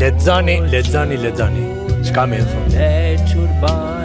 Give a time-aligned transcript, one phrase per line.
[0.00, 1.64] Լեզանի, լեզանի, լեզանի։
[2.08, 3.99] Չկա մի ֆոն։ Լեջուրբան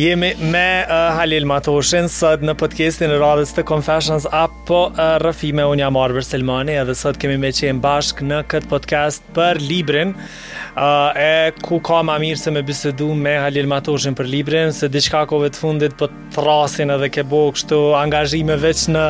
[0.00, 5.16] Jemi me uh, Halil Matoshin Sëtë në podcastin e radhës të Confessions Apo uh, eh,
[5.20, 9.60] rëfime unë jam Arber Selmani Edhe sëtë kemi me qenë bashk në këtë podcast për
[9.60, 14.72] librin uh, E ku ka ma mirë se me bisedu me Halil Matoshin për librin
[14.72, 19.04] Se diçka kove të fundit për po trasin edhe ke bo kështu Angazhime veç në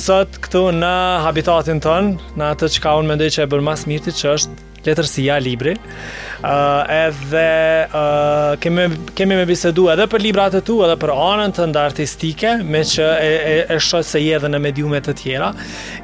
[0.00, 0.94] sëtë këtu në
[1.26, 4.65] habitatin tënë Në atë të qka unë mendoj që e bërë mas mirti që është
[4.86, 5.72] letërsia libri.
[5.76, 6.54] Uh,
[6.92, 7.44] edhe
[7.86, 8.86] uh, kemi,
[9.16, 12.82] kemi me bisedu edhe për librat e tu edhe për anën të nda artistike me
[12.86, 13.30] që e,
[13.72, 15.48] e, e se jedhe në mediumet të tjera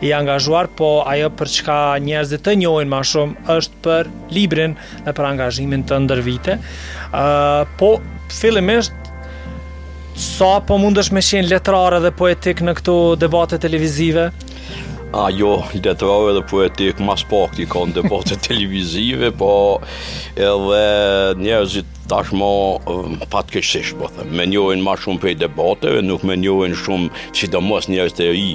[0.02, 4.74] i angazhuar po ajo për çka njerëzit të njojnë ma shumë është për librin
[5.05, 7.92] dhe për angazhimin të ndërvite uh, po
[8.33, 8.96] fillimisht
[10.22, 14.30] sa po mundesh me qenë letrare dhe poetik në këto debate televizive
[15.12, 19.80] ajo letrore dhe poetik mas pak po, ti ka në debatet televizive, po
[20.36, 20.82] edhe
[21.41, 22.50] njerëzit tashmë
[22.92, 24.33] um, patkeqësisht po them.
[24.36, 28.48] Me njohin më shumë për debatet, nuk më njohin shumë sidomos njerëzit e ri,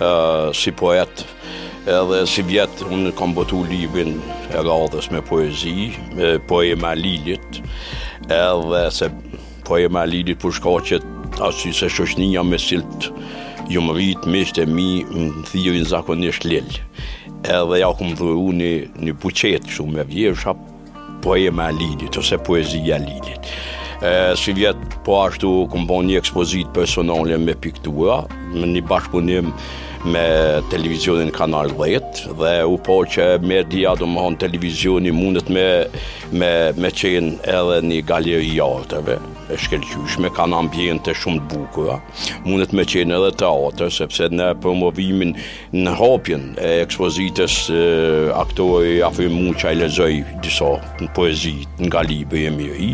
[0.00, 1.24] uh, si poet
[1.90, 4.16] edhe si vjet unë kam botu librin
[4.50, 7.60] e radhës me poezi, me poema Lilit,
[8.28, 9.08] edhe se
[9.68, 11.08] poema Lilit për shkaqet
[11.40, 13.10] ashtu se shoqënia me silt
[13.70, 16.80] ju më rritë me shte mi në zakonisht lillë.
[17.46, 18.70] Edhe ja ku më dhuru një,
[19.06, 20.54] një puqetë shumë me vjerë,
[21.24, 22.98] poema e Lillit, ose poezija
[24.02, 29.52] E, Si vjetë po ashtu ku më një ekspozit personale me piktura, me një bashkëpunim
[30.08, 30.26] me
[30.70, 35.84] televizionin Kanal 10 dhe u po që media do më hanë televizioni mundet me,
[36.32, 41.96] me, me qenë edhe një galeri jartëve e shkelqyshme, kanë ambjente shumë të bukura,
[42.46, 45.32] mundet me qenë edhe teatr, sepse në promovimin
[45.74, 47.80] në hapjen e ekspozites e,
[48.38, 50.12] aktori afrim mund që i lezoj
[50.44, 50.70] disa
[51.02, 52.92] në poezit nga libe e miri,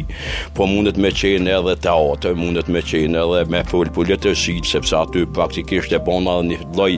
[0.56, 4.96] po mundet me qenë edhe teatr, mundet me qenë edhe me full për letërsit, sepse
[5.02, 6.94] aty praktikisht e bona dhe një loj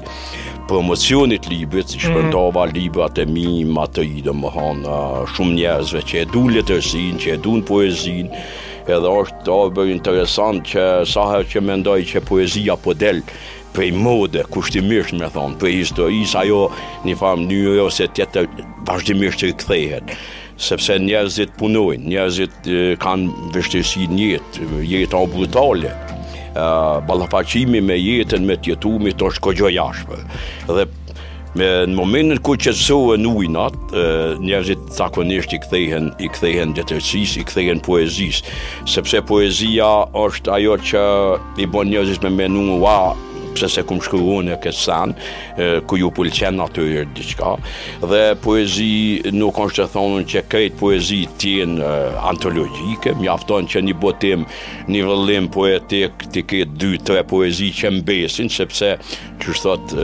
[0.68, 2.76] promocionit libet, që shpëndova mm.
[2.76, 4.96] libet mi, ma të idë, më hanë,
[5.34, 8.28] shumë njerëzve që e du letërsin, që e du në poezin,
[8.92, 9.44] edhe është
[9.76, 13.20] të interesant që saher që mendoj që poezia po del
[13.76, 16.60] prej mode, kushtimisht me thonë, prej historisë ajo
[17.06, 18.48] një farë mënyrë ose tjetër
[18.88, 20.14] vazhdimisht të këthehet
[20.58, 22.70] sepse njerëzit punojnë, njerëzit
[23.04, 25.92] kanë vështirësi njëtë, jetë anë brutale,
[27.06, 30.24] balafacimi me jetën, me tjetumit, është kogjo jashpër.
[30.66, 30.88] Dhe
[31.58, 32.72] Me në momentin ku që
[33.26, 33.74] ujinat,
[34.46, 38.44] njerëzit zakonisht i kthehen, i kthehen detërsis, i kthehen poezis,
[38.86, 41.02] sepse poezia është ajo që
[41.58, 43.16] i bën njerëzit me menu, wow,
[43.58, 45.28] sepse se kum shku unë këtë sanë,
[45.90, 47.52] ku ju pëlqen në të ujërë diqka,
[48.10, 48.90] dhe poezi
[49.34, 51.92] nuk është të thonën që krejt poezi tjenë
[52.30, 54.46] antologike, mi afton që një botim,
[54.92, 58.94] një vëllim poetik të ketë dy, tre poezi që mbesin, sepse
[59.42, 59.96] që shtot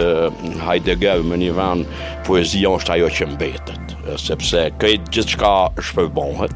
[0.64, 5.50] Heidegger me një vanë poezia është ajo që mbetet, sepse kjo gjithçka
[5.88, 6.54] shpërbohet.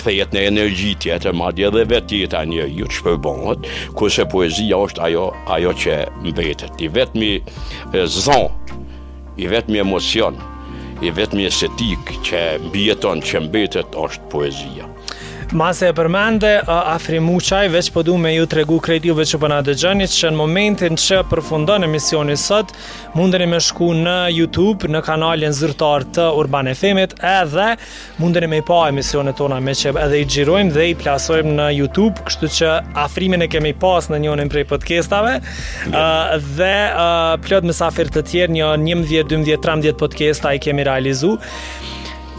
[0.00, 3.68] Kthehet në energji tjetër, madje edhe vetë tjetër një ju shpërbohet,
[3.98, 6.80] ku se poezia është ajo ajo që mbetet.
[6.84, 7.30] I vetmi
[7.92, 8.78] zonë,
[9.44, 10.38] i vetmi emocion,
[11.02, 14.88] i vetmi estetik që mbieton, që mbetet është poezia.
[15.52, 19.38] Masë e përmende, Afri Muqaj, veç po du me ju të regu krejt juve që
[19.42, 22.70] përna po dhe gjëni, që në momentin që përfundon emisioni sot,
[23.18, 27.66] mundeni me shku në YouTube, në kanalin zyrtar të Urban FM-it, edhe
[28.22, 31.68] mundeni me i pa emisionet tona me që edhe i gjirojmë dhe i plasojmë në
[31.82, 32.72] YouTube, kështu që
[33.04, 35.36] Afrimin e kemi pas në njënën prej podcastave,
[35.92, 36.38] yeah.
[36.56, 36.72] dhe
[37.44, 38.70] plot me safir të tjerë, një
[39.02, 41.36] 11, 12, 13 podcasta i kemi realizu,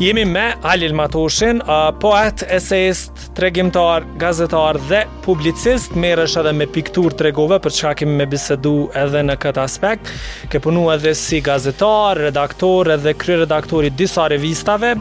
[0.01, 1.59] Jemi me Alil Matoshin,
[2.01, 8.25] poet, esejist, tregimtar, gazetar dhe publicist, merësh edhe me piktur tregove, për çka kemi me
[8.25, 8.71] bisedu
[9.03, 10.09] edhe në këtë aspekt.
[10.49, 14.95] Ke punu edhe si gazetar, redaktor edhe kry redaktori disa revistave.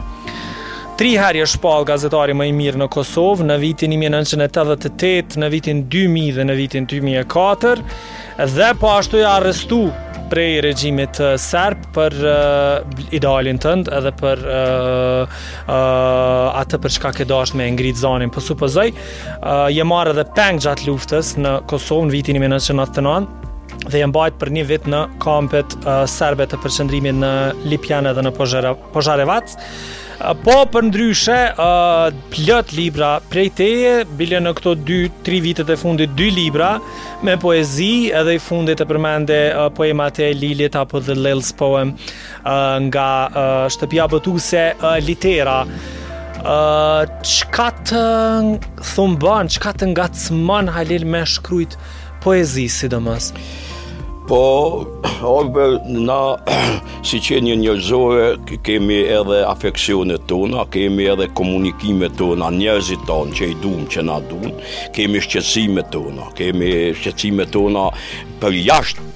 [1.01, 5.81] Tri herë është pal gazetari më i mirë në Kosovë, në vitin 1988, në vitin
[5.97, 9.87] 2000 dhe në vitin 2004 dhe po ashtu i arrestu
[10.29, 17.27] prej regjimit serb për uh, idealin tënd edhe për uh, uh, atë për çka ke
[17.29, 22.07] dashur me ngrit zonin po supozoj uh, je marr edhe peng gjatë luftës në Kosovë
[22.09, 27.19] në vitin 1999 dhe jam bajt për një vit në kampet uh, serbe të përqendrimit
[27.21, 27.33] në
[27.67, 29.57] Lipjane dhe në Požarevac.
[30.43, 31.37] Po për ndryshe
[32.31, 36.69] Plët libra Prej teje bile në këto 2-3 vitet e fundit 2 libra
[37.27, 39.39] Me poezi edhe i fundit e përmende
[39.75, 41.91] Poema e Lilit apo The Lills Poem
[42.87, 43.09] Nga
[43.75, 44.63] shtëpja bëtuse
[45.07, 45.57] litera
[46.39, 48.05] Qka të
[48.93, 51.75] thumban Qëka të nga të halil me shkrujt
[52.23, 53.31] Poezi si dëmës
[54.27, 54.85] Po,
[55.23, 55.79] Orber,
[56.09, 56.19] na,
[57.07, 63.49] si qenë një njërzore, kemi edhe afeksionet tona, kemi edhe komunikimet tona, njerëzit tonë që
[63.53, 64.53] i dumë, që na dumë,
[64.95, 66.69] kemi shqecimet tona, kemi
[67.01, 67.89] shqecimet tona
[68.43, 69.09] për jashtë,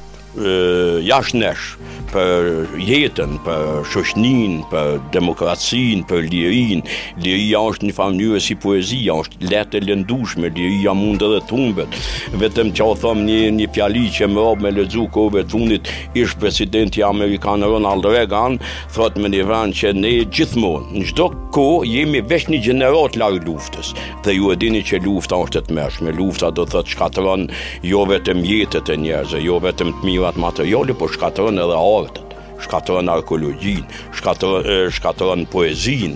[1.08, 6.84] jashtë neshë, për jetën, për shoshnin, për demokracin, për lirin.
[7.24, 11.56] Liria është një farë njërë si poezia, është letë e lëndushme, liria mund edhe të
[11.58, 11.98] humbet.
[12.44, 15.92] Vetëm që o thëmë një, një pjali që më robë me lezu kove të fundit,
[16.24, 18.60] ishë presidenti Amerikanë Ronald Reagan,
[18.96, 23.42] thëtë me një vranë që ne gjithmonë, në gjdo ko, jemi vesh një generat larë
[23.48, 23.94] luftës,
[24.26, 27.48] dhe ju e dini që lufta është të mërshme, lufta do thëtë shkatron
[27.88, 33.10] jo vetëm jetët e njerëzë, jo vetëm të mirat materiali, po shkatron edhe sportet, shkatërën
[33.10, 33.84] arkeologjin,
[34.18, 36.14] shkatërën, shkatërën poezin,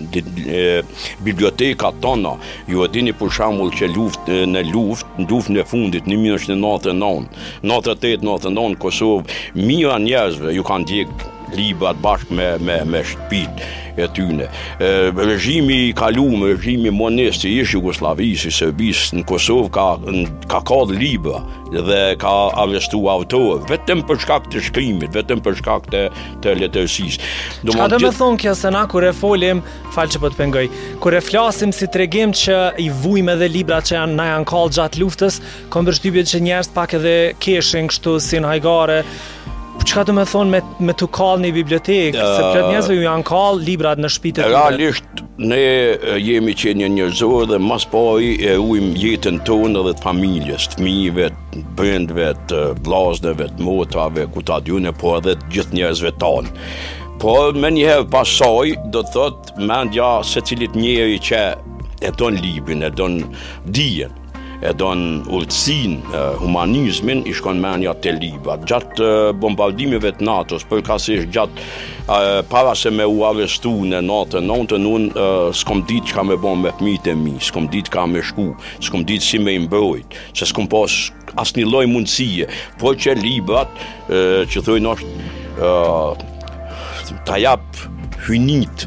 [1.22, 2.34] biblioteka tona,
[2.68, 6.54] ju e dini për shambull që luft, në luft, në luft në fundit, në mjështë
[6.54, 7.30] në 99,
[7.62, 13.62] 98, 99, Kosovë, mira njerëzve ju kanë djekë libat bashkë me, me, me shpit
[14.00, 14.46] e tyne.
[14.80, 19.86] E, regjimi i kalum, regjimi monesti i Jugosllavisë, i Serbisë, në Kosovë ka,
[20.50, 25.86] ka ka libra dhe ka arrestu autorë, vetëm për shkak të shkrimit, vetëm për shkak
[25.92, 26.02] të,
[26.44, 27.30] të letërsisë.
[27.68, 28.18] Do të dhe gjith...
[28.20, 29.62] thonë kjo se na e folim,
[29.92, 30.64] falë që për po të pengoj,
[31.18, 34.74] e flasim si të regim që i vujme dhe libra që janë, na janë kalë
[34.78, 35.40] gjatë luftës,
[35.72, 39.00] kom për që njerës pak edhe keshin kështu si në hajgare,
[39.88, 42.96] Që ka të me thonë me, me të kalë një bibliotekë, uh, se përët njëzë
[42.98, 44.44] ju janë kalë librat në shtëpitë.
[44.50, 45.60] Realisht, ne
[46.20, 48.58] jemi që një njerëzor dhe mas po i e
[49.04, 54.60] jetën tonë dhe të familjes, të mive, të bëndve, të blazdeve, të motrave, ku ta
[54.60, 56.56] dyune, po edhe të gjithë njerëzve tonë.
[57.24, 61.44] Po me njëhevë pasaj, do të thotë, me ndja se cilit njëri që
[62.10, 63.22] e tonë libin, e don
[63.72, 64.18] dijen
[64.62, 65.96] e don ulësin,
[66.40, 68.54] humanizmin, i shkon me anja të liba.
[68.66, 69.02] Gjatë
[69.42, 71.56] bombardimeve të Natos, për ka se gjatë
[72.50, 74.54] para se me u arrestu në natë, në
[74.84, 74.96] në
[75.62, 78.48] s'kom ditë që ka me bon me pëmite e mi, s'kom ditë ka me shku,
[78.86, 80.06] s'kom ditë si me imbrojt,
[80.36, 80.92] se s'kom pas
[81.42, 82.46] asë një loj mundësie,
[82.78, 83.70] por që librat
[84.08, 85.08] që thujnë është
[87.26, 87.76] ta japë
[88.28, 88.78] hynit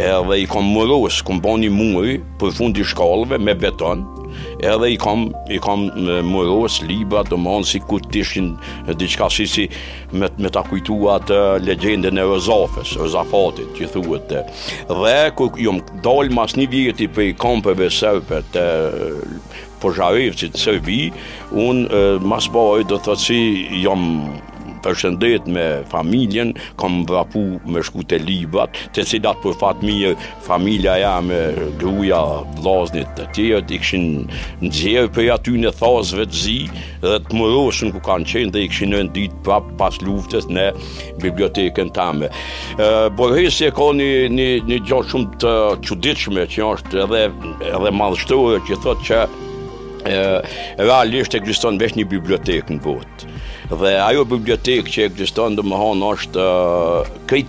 [0.00, 4.00] edhe i kom mëros, kom bani muri për fundi shkallëve me beton,
[4.62, 5.80] edhe i kam i kam
[6.32, 8.50] mëruës libra të mënë si ku të ishin
[9.00, 9.64] diçka si si
[10.12, 15.76] me, me ta kujtuat uh, legendën e Rëzafës Rëzafatit që thuet dhe ku ju
[16.06, 19.20] dal mas një vjeti për i kam për të uh,
[19.82, 21.82] po të vetë un
[22.30, 23.38] mas bojë do të thotë si
[23.82, 24.06] jam
[24.84, 30.28] përshëndet me familjen, kam vrapu me shku të libat, të cilat për po fatë mirë
[30.46, 31.38] familja ja me
[31.80, 32.18] gruja
[32.58, 34.06] vlaznit të tjerët, i këshin
[34.64, 36.58] nëzjerë për aty në thazëve të zi,
[37.04, 40.68] dhe të mëroshën ku kanë qenë dhe i këshin në ndit prapë pas luftës në
[41.22, 42.30] bibliotekën tame.
[43.18, 45.56] Borhesi e ka një, një, një gjohë shumë të
[45.86, 47.24] quditshme që është edhe,
[47.70, 49.20] edhe madhështore që thotë që
[50.10, 50.22] e,
[50.82, 53.31] realisht e kështon vesh një bibliotekë në botë
[53.80, 57.40] dhe ajo bibliotekë që ekziston domethënë është uh,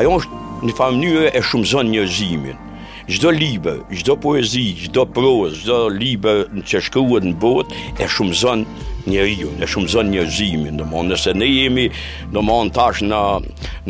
[0.00, 2.64] ajo është në famë një e shumëzon njerëzimin
[3.10, 7.72] Çdo libër, çdo poezi, çdo prozë, çdo libër që shkruhet në botë
[8.04, 8.66] e shumëzon
[9.08, 10.76] njeriu, e shumëzon njerëzimin.
[10.76, 11.86] Domthonë se ne jemi
[12.34, 13.20] domon tash në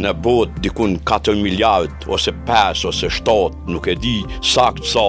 [0.05, 4.15] në bot, diku 4 miliard ose 5 ose 7, nuk e di
[4.53, 5.07] saktë sa.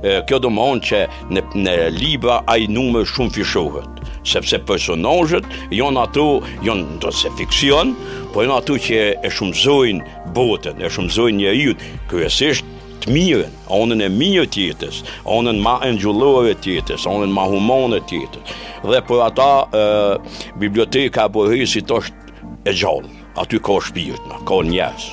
[0.00, 3.96] E, kjo domon që në në libra ai numër shumë fishohet
[4.28, 6.26] sepse personazhet janë ato
[6.64, 7.92] janë se fikcion,
[8.32, 11.76] po janë ato që e shumëzojnë botën, e shumëzojnë njeriu,
[12.10, 12.69] kryesisht
[13.00, 15.00] të mirën, onën e mirë tjetës,
[15.32, 18.52] onën ma engjullore tjetës, onën ma humone tjetës.
[18.86, 24.60] Dhe për ata, e, biblioteka për rrisit është e gjallë, aty ka shpirët në, ka
[24.68, 25.08] njerës.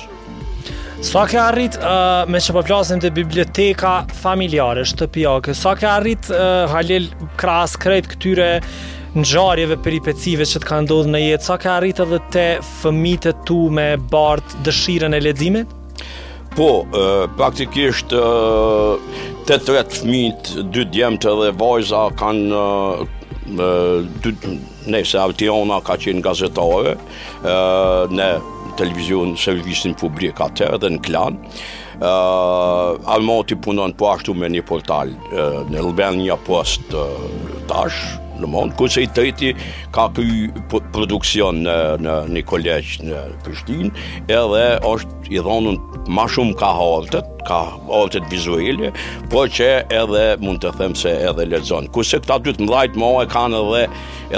[1.08, 6.26] Sa ke arrit uh, me që përplasim po të biblioteka familjare, shtëpijake, sa ke arrit
[6.34, 7.06] uh, Halil
[7.38, 8.48] Kras krejt këtyre
[9.14, 12.46] në gjarjeve peripecive që të ka ndodhë në jetë, sa ke arrit edhe te
[12.80, 15.77] fëmite tu me bartë dëshiren e ledzimit?
[16.56, 16.70] Po,
[17.38, 22.48] praktikisht të të fmit, dy djemët edhe vajza kanë
[23.58, 25.18] dy djemët, ne se
[25.84, 26.94] ka qenë gazetare
[28.08, 28.28] në
[28.80, 31.36] televizion servisin publik atër dhe në klan
[32.00, 35.12] Armati punon po ashtu me një portal
[35.68, 36.88] në lben një post
[37.68, 38.00] tash
[38.38, 39.52] në mund ku i tëjti
[39.92, 40.32] ka këj
[40.70, 43.92] po-, produksion në një kolegj në Prishtin
[44.32, 45.76] edhe është i dhonën
[46.16, 47.58] ma shumë ka haltet, ka
[47.90, 48.90] haltet vizuale,
[49.32, 51.88] po që edhe mund të them se edhe lexon.
[51.92, 53.82] Kurse këta dy të mëdhajt më e kanë edhe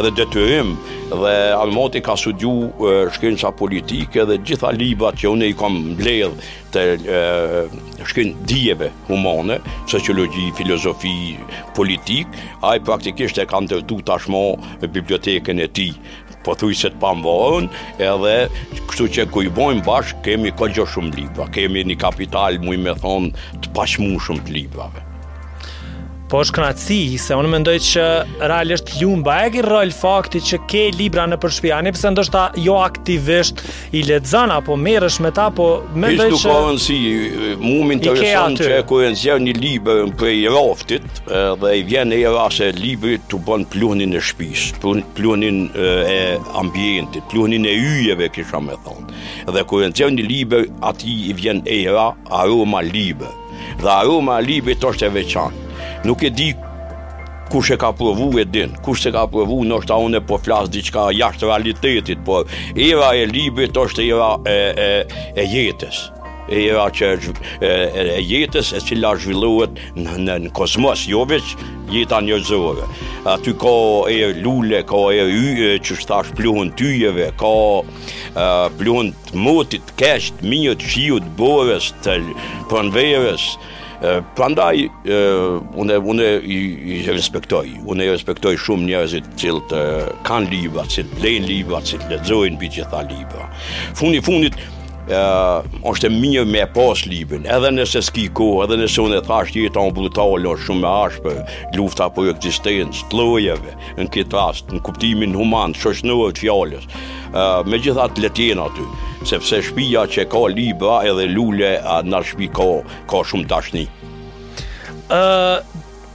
[0.01, 0.73] edhe detyrim
[1.13, 2.71] dhe Almoti ka studiu
[3.17, 6.85] shkenca politike dhe gjitha librat që unë i kam mbledh të
[8.11, 11.17] shkën dijeve humane, sociologji, filozofi,
[11.79, 12.35] politik,
[12.67, 15.95] ai praktikisht e kanë tashmo tashmë bibliotekën e tij
[16.45, 17.67] po thuj se të pambohën,
[18.11, 18.35] edhe
[18.91, 22.97] kështu që kujbojmë bashkë kemi ka gjo shumë libra, kemi një kapital, mu i me
[23.05, 25.10] thonë, të pashmu shumë të librave.
[26.31, 28.03] Po është kënaci, se unë mendoj që
[28.47, 32.43] realisht është lumë, e gjerë rol fakti që ke libra në përshpijani, a përse ndoshta
[32.63, 33.63] jo aktivisht
[33.99, 36.37] i ledzana, po merësh me ta, po mendoj që...
[36.37, 36.99] Ishtë duko në si
[37.65, 41.11] mumin të rësën që e ku një libër në prej raftit,
[41.65, 44.69] dhe i vjen e e rase libër të bënë pluhnin e shpis,
[45.19, 46.21] pluhnin e
[46.63, 49.19] ambientit, pluhnin e yjeve, kisha me thonë.
[49.51, 53.35] Dhe ku e një libër, ati i vjen e e ra aroma libër,
[53.83, 55.67] dhe aroma libër të është e veçanë
[56.05, 56.53] nuk e di
[57.51, 60.71] kush e ka provu e din, kush se ka provu, nështë a unë po flasë
[60.77, 62.47] diqka jashtë realitetit, por
[62.79, 64.57] era e libit është era e,
[64.89, 64.91] e,
[65.35, 66.09] e jetës
[66.51, 67.09] era që
[67.63, 71.53] e, e, jetës e cila zhvillohet në, në, në kosmos, jo veç
[71.93, 72.89] jeta njërzore.
[73.35, 73.75] Aty ka
[74.11, 77.53] e lule, ka e yje që shtash pluhën tyjeve, ka
[77.87, 78.47] e,
[78.83, 82.19] pluhën të motit, keshët, minjët, shiut, borës, të
[82.73, 83.47] përnverës,
[84.35, 84.77] Pra ndaj,
[85.83, 89.81] une i respektoj Une i respektoj shumë njerëzit që të
[90.25, 93.49] kanë libra, qëllë të lejnë libra Qëllë lexojnë gjitha libra
[94.01, 94.57] Funi, funit
[95.09, 99.57] është e mirë me pas libën, edhe nëse s'ki ko, edhe nëse unë e thasht
[99.57, 101.35] jetë anë brutalë, është shumë e ashpë,
[101.79, 106.85] lufta për jo eksistencë, të lojeve, në këtë rast, në kuptimin human, shoshnëve të fjallës,
[107.71, 108.87] me gjitha të letjen aty,
[109.29, 111.77] sepse shpia që ka libra edhe lule,
[112.11, 112.71] në shpi ka,
[113.11, 113.87] ka shumë dashni.
[115.11, 115.59] Uh,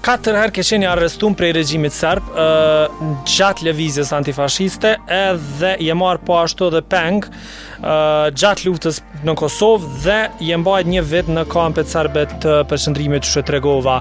[0.06, 6.20] katër herë ke qenë arrestuar prej regjimit serb ë gjatë lëvizjes antifashiste edhe je marr
[6.28, 7.96] po ashtu edhe peng ë
[8.38, 10.18] gjatë luftës në Kosovë dhe
[10.52, 13.98] je mbajtur një vit në kampet serbe të përqendrimit të Shtregova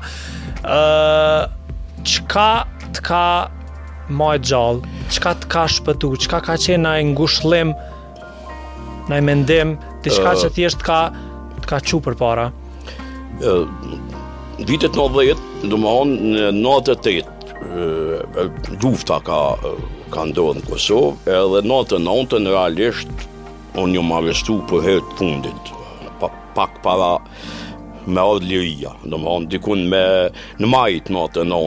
[0.62, 1.42] ë
[2.04, 2.46] çka
[2.98, 3.24] të ka
[4.20, 7.72] më gjallë çka të ka shpëtu çka ka qenë ai ngushëllim
[9.08, 11.00] ai mendim diçka që thjesht ka
[11.70, 12.50] ka çu përpara
[13.40, 13.56] ë
[14.62, 17.32] vitet 90, në do më honë 98,
[18.84, 19.38] lufta ka,
[20.14, 23.28] ka ndodhë në Kosovë, edhe 99, në realisht,
[23.74, 25.72] unë një më arrestu për herë të fundit,
[26.20, 27.14] pa, pak para,
[28.08, 30.00] me ardhë lirija, në më dikun me
[30.60, 31.60] në majit në atë në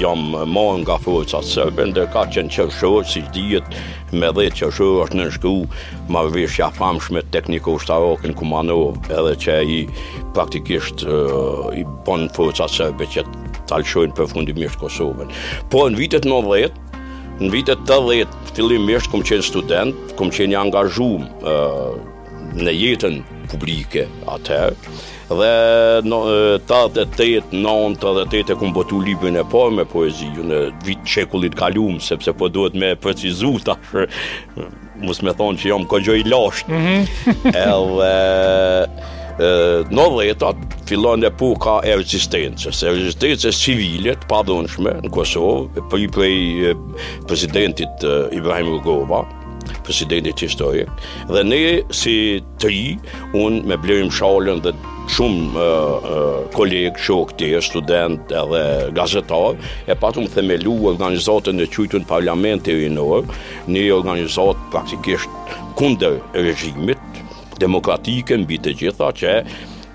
[0.00, 3.76] jam marë nga forësat sërbë, ndër ka qenë qërëshorë, si dhjet
[4.18, 5.52] me dhe qërëshorë është në shku,
[6.10, 8.62] ma vishja famshme tekniko shtarokin ku ma
[9.12, 9.78] edhe që i
[10.34, 13.24] praktikisht eh, i bon forësat sërbë, që
[13.68, 15.30] të alëshojnë për fundimisht Kosovën.
[15.70, 16.42] Por në vitet në
[17.38, 21.90] në vitet të fillimisht kom qenë student, kom qenë një eh,
[22.58, 23.20] në jetën
[23.52, 24.74] publike atëherë,
[25.28, 30.28] dhe tatë e tretë, nëntë dhe tretë e kumë botu libën e parë me poezi,
[30.30, 35.84] në vitë qekullit kalum, sepse po duhet me precizu të ashtë, me thonë që jam
[35.90, 36.68] ko gjoj lashtë.
[36.68, 37.04] Mm -hmm.
[39.38, 44.26] Edhe në atë fillon e puka e rezistencës, e rezistencës civile të
[45.04, 46.36] në Kosovë, për i prej
[47.28, 49.24] presidentit Ibrahim Rugova,
[49.84, 50.88] presidentit historik,
[51.30, 52.98] dhe ne si tri,
[53.34, 54.72] unë me blerim shalën dhe
[55.08, 55.62] shumë
[56.54, 58.62] kolegë, shokë të e student edhe
[58.96, 59.56] gazetar,
[59.90, 63.26] e patëm themelu organizatën e qytën parlament e rinor,
[63.72, 67.00] një organizatë praktikisht kunder regjimit,
[67.60, 69.32] demokratike mbi të gjitha që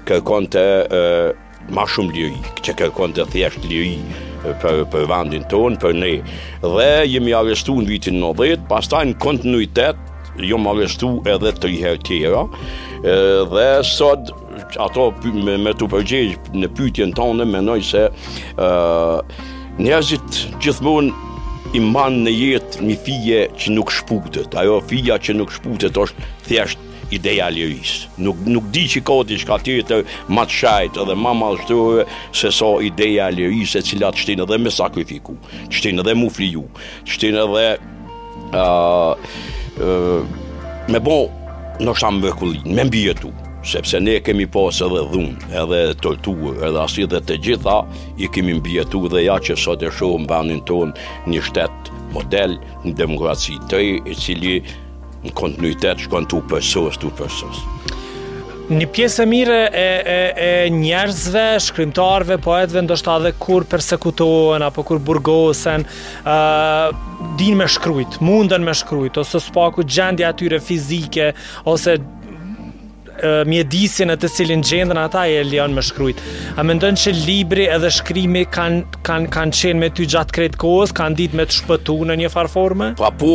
[0.09, 0.65] kërkon të
[1.73, 3.97] ma shumë liri, që kërkon të thjesht liri
[4.63, 6.13] për, për vandin tonë, për ne.
[6.65, 10.01] Dhe jemi arestu në vitin 90, pas në kontinuitet,
[10.43, 12.43] jom arrestu edhe të herë tjera,
[13.53, 14.33] dhe sot
[14.79, 19.43] ato me, me të përgjegjë në pytjen tonë, menoj se uh,
[19.79, 21.11] njerëzit gjithmonë
[21.73, 24.53] i manë në jetë një fije që nuk shputët.
[24.61, 26.81] Ajo fija që nuk shputët është thjesht
[27.13, 28.11] ideja lirisë.
[28.25, 29.59] Nuk, nuk di që ka të shka
[30.33, 34.43] ma të shajtë dhe ma ma shtërë se so ideja lirisë e cila të shtinë
[34.45, 35.35] edhe me sakrifiku,
[35.69, 36.65] të shtinë edhe mu fliju,
[37.05, 37.65] të shtinë edhe
[38.53, 39.13] uh,
[39.81, 40.41] uh,
[40.93, 41.23] me bo
[41.81, 42.33] në shamë
[42.77, 47.77] me mbjetu sepse ne kemi pas edhe dhunë, edhe tortur, edhe asi dhe të gjitha
[48.21, 52.93] i kemi mbjetu dhe ja që sot e shohëm banin tonë një shtetë model në
[52.99, 54.57] demokraci të i cili
[55.23, 57.61] në kontinuitet shkon të u përsos, të u përsos.
[58.73, 64.85] Një pjesë e mire e, e, e njerëzve, shkrymtarve, poetve, ndoshta adhe kur persekutohen, apo
[64.87, 65.83] kur burgosen,
[66.23, 66.87] uh,
[67.39, 71.33] din me shkrujt, munden me shkrujt, ose spaku gjendja atyre fizike,
[71.67, 71.97] ose
[73.47, 76.21] mjedisin e të cilin gjendën ata e lian më shkrujt.
[76.57, 80.61] A më ndonë që libri edhe shkrimi kanë kan, kan qenë me ty gjatë kretë
[80.61, 82.91] kohës, kanë ditë me të shpëtu në një farforme?
[82.99, 83.33] Pa po,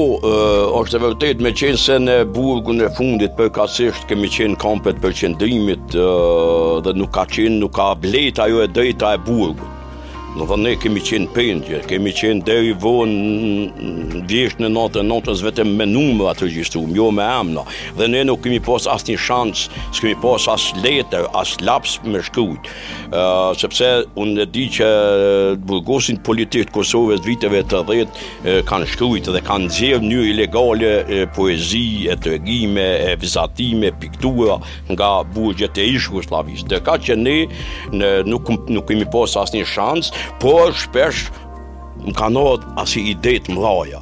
[0.80, 5.00] është e vërtet me qenë se në burgun e fundit për kasisht kemi qenë kampet
[5.04, 9.74] për qendrimit dhe nuk ka qenë, nuk ka bleta jo e drejta e burgu.
[10.38, 15.06] Në vë ne kemi qenë pëndje, kemi qenë dhe i vojnë vjeshtë në natë e
[15.08, 17.64] natës vetëm me numër atë regjistru, mjo me emna,
[17.98, 22.20] dhe ne nuk kemi pas asë një shansë, kemi pas asë letër, asë laps me
[22.22, 22.70] shkrujt,
[23.58, 23.88] sepse
[24.22, 24.92] unë e di që
[25.66, 28.22] burgosin politikë Kosovës viteve të rrët
[28.70, 30.92] kanë shkrujt dhe kanë zjerë një ilegale
[31.34, 34.60] poezi, e të regime, e vizatime, piktura
[34.94, 37.36] nga burgjet e ishë Kuslavisë, dhe ka që ne,
[38.30, 41.22] nuk, nuk kemi pas asë një shansë, po shpesh
[42.04, 44.00] më kanohet as i detë më mëdha.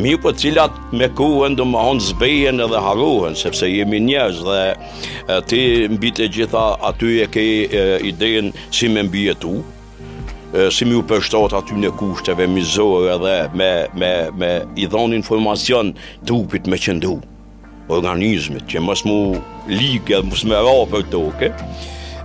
[0.00, 5.60] Mi po cilat me kuën më mëon zbejen edhe harruhen sepse jemi njerëz dhe ti
[5.96, 7.44] mbi të gjitha aty e ke
[8.12, 9.24] idenë si më mbi
[10.76, 15.92] si më u përshtat aty në kushteve mizore edhe me me me i dhon informacion
[16.24, 16.96] trupit me që
[17.92, 19.18] organizmit që mos mu
[19.68, 21.54] ligë mos më rrapë tokë okay?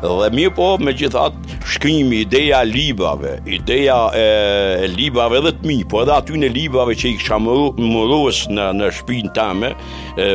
[0.01, 1.33] dhe mi po me gjithat
[1.65, 7.11] shkrimi ideja librave, ideja e, librave dhe të mi, po edhe aty në librave që
[7.13, 9.73] i kësha mëros në, në shpinë tame,
[10.19, 10.29] e,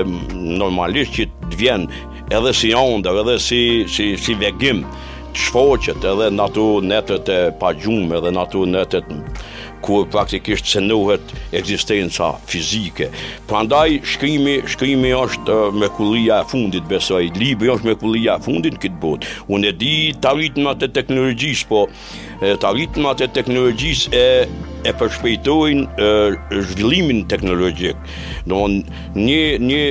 [0.59, 1.87] normalisht që të vjen
[2.33, 4.83] edhe si ndër, edhe si, si, si vegim,
[5.33, 9.15] të shfoqet edhe në ato netet e pagjumë edhe në ato netet
[9.83, 11.21] ku praktikisht cenohet
[11.53, 13.11] ekzistenca fizike.
[13.51, 17.27] Prandaj, shkrimi, shkrimi është me kullia e fundit, besoj.
[17.43, 19.27] libri është me kullia e fundit këtë bot.
[19.53, 21.83] Unë e di të rritmat e teknologjis, po
[22.43, 24.27] të rritmat e teknologjis e
[24.83, 25.85] e përshpejtojn
[26.71, 27.97] zhvillimin teknologjik.
[28.51, 29.83] Do një një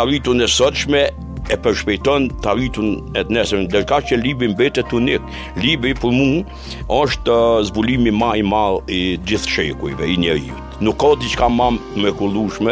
[0.00, 1.06] arritun e sotshme
[1.52, 5.28] e përshpejton të rritun e të nesërën, dërka që libi mbetet të unik,
[5.62, 6.26] libi për mu
[6.98, 10.64] është uh, zbulimi ma i mal i gjithë shekujve, i një jutë.
[10.86, 11.64] Nuk ka diçka më
[12.04, 12.70] me kullushme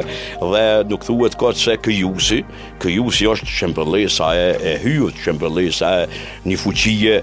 [0.52, 2.42] dhe nuk thuhet kot se Kyusi.
[2.78, 6.06] Kyusi është çempëllesa e e hyrë çempëllesa e
[6.46, 7.16] një fuqie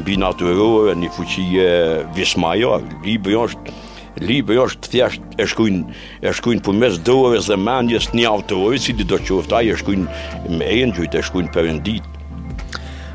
[0.00, 1.68] mbi natyrën, një fuqie
[2.16, 2.80] vismajor.
[3.04, 3.76] Libri është
[4.22, 8.78] Libri është të thjesht e shkujnë e shkujnë për mes dërëve dhe manjes një autorëve
[8.80, 12.10] si dhe do që uftaj e shkujnë me e njëjt e shkujnë për endit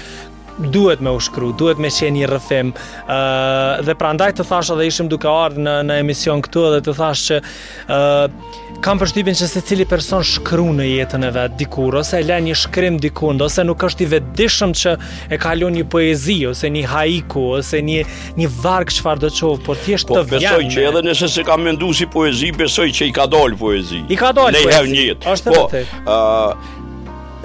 [0.72, 2.70] duhet me u shkru, duhet me qenë një rëfim.
[3.04, 6.94] Uh, dhe prandaj të thash edhe ishim duke ardhë në në emision këtu edhe të
[6.96, 12.20] thash që uh, kam përshtypjen se secili person shkruan në jetën e vet dikur ose
[12.26, 14.96] lën një shkrim diku ndosë nuk është i vetëdijshëm që
[15.36, 18.02] e ka lënë një poezi ose një haiku ose një
[18.40, 20.48] një varg çfarë do të thotë, por thjesht po, të vjen.
[20.48, 23.60] Po besoj që edhe nëse se ka menduar si poezi, besoj që i ka dalë
[23.62, 24.02] poezi.
[24.12, 25.36] I ka dalë Ne një jetë.
[25.46, 25.62] Po,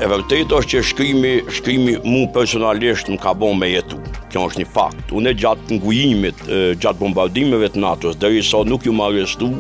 [0.00, 3.98] E vërtet është që shkrimi, shkrimi mu personalisht më ka bon me jetu.
[4.32, 5.10] Kjo është një fakt.
[5.12, 6.40] Unë e gjatë ngujimit,
[6.80, 9.50] gjatë bombardimeve të natës, dhe i sa nuk ju më arrestu,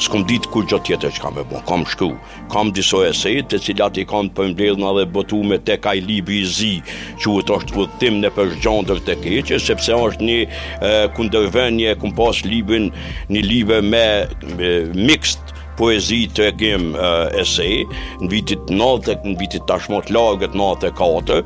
[0.00, 1.64] s'kom ditë kur gjatë tjetër që kam e bon.
[1.68, 2.14] Kam shkru,
[2.54, 6.72] kam diso esetë, të cilat i kam përmbledhën dhe bëtu me te kaj libri zi,
[7.20, 12.40] që u të është vërtim në përshgjandër të keqë, sepse është një kundërvenje, kum pas
[12.48, 12.88] libin,
[13.36, 14.06] një libe me
[14.96, 17.72] mixtë, poezi të e gjem uh, eh, esej,
[18.20, 21.38] në vitit 90, në vitit tashmot lagët 94,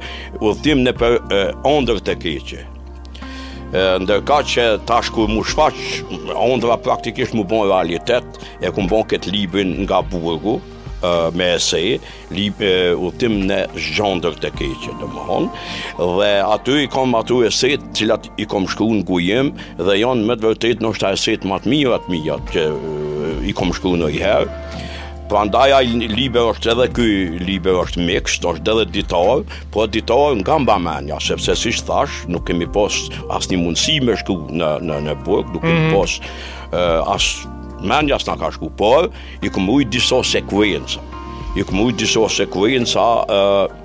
[0.42, 1.18] u thim në për
[1.54, 2.64] uh, të keqe.
[2.64, 5.78] Uh, ndërka që tash ku mu shfaq,
[6.38, 8.22] ondëra praktikisht mu bon realitet,
[8.62, 10.58] e ku bon këtë libën nga burgu,
[11.36, 11.98] me esej,
[12.32, 15.60] lip, e, utim në gjondër të keqe, dhe më honë,
[16.00, 19.50] dhe aty i kom aty esej, cilat i kom shkru në gujem,
[19.84, 22.64] dhe janë më të vërtet, nështë a esej të matë mirë atë mirë, që
[23.46, 24.58] i kom shku në i herë.
[25.30, 27.08] Pra ndaj a liber është edhe ky
[27.46, 32.18] liber është mikst, është edhe ditarë, po ditarë nga mba menja, sepse si shë thash,
[32.28, 35.86] nuk kemi pos asë një mundësi me shku në, në, në burg, nuk kemi mm
[35.88, 35.96] -hmm.
[35.96, 37.48] pos uh, asë
[37.88, 39.08] menja s'na ka shku, por
[39.42, 41.00] i kom ujtë diso sekvenca.
[41.56, 43.82] I kom ujtë diso sekvenca uh,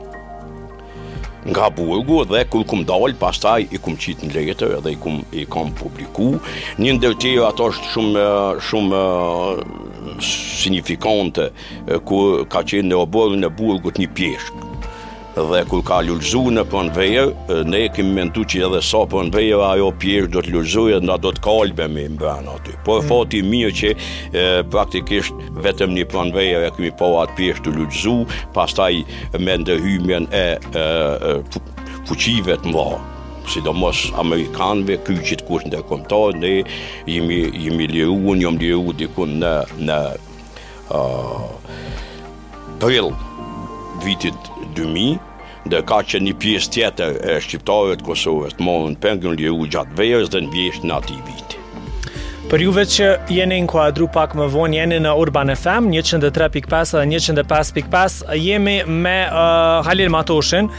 [1.47, 5.21] nga burgu dhe kur kum dal pastaj i kum qit në letër dhe i kum
[5.31, 6.31] i kam publiku
[6.83, 8.23] një ndërtim ato është shumë
[8.69, 9.61] shumë eh,
[10.31, 11.51] signifikante
[11.87, 14.68] eh, ku ka qenë në oborrin e burgut një pjeshë
[15.35, 17.27] dhe kur ka lulzu në përnvejër,
[17.69, 21.29] ne kemi mentu që edhe sa përnvejër ajo pjerë do të lulzu e nga do
[21.35, 22.73] të kalbemi më bërën aty.
[22.87, 23.05] Por mm.
[23.11, 23.89] fati mirë që
[24.73, 25.33] praktikisht
[25.65, 28.15] vetëm një përnvejër e kemi po atë pjerë të lulzu,
[28.57, 28.93] pastaj
[29.45, 30.59] me ndërhymjen e, e,
[32.09, 32.87] fuqive të mba
[33.49, 36.53] sidomos amerikanëve, ky që të kush ndërkombëtar, ne
[37.09, 39.53] jemi liru, njëm liru dikun diku në
[39.87, 39.97] në
[40.89, 42.85] ë uh,
[44.05, 44.35] vitit
[44.75, 45.19] 2000,
[45.69, 49.69] dhe ka që një pjesë tjetër e Shqiptarëve të Kosovës të morën pengën liru u
[49.71, 51.55] gjatë vejës dhe në vjeshtë në ati vitit.
[52.49, 57.19] Për juve që jeni në kuadru pak më vonë, jeni në Urban FM, 103.5 dhe
[57.27, 60.71] 105.5, jemi me uh, Halil Matoshin.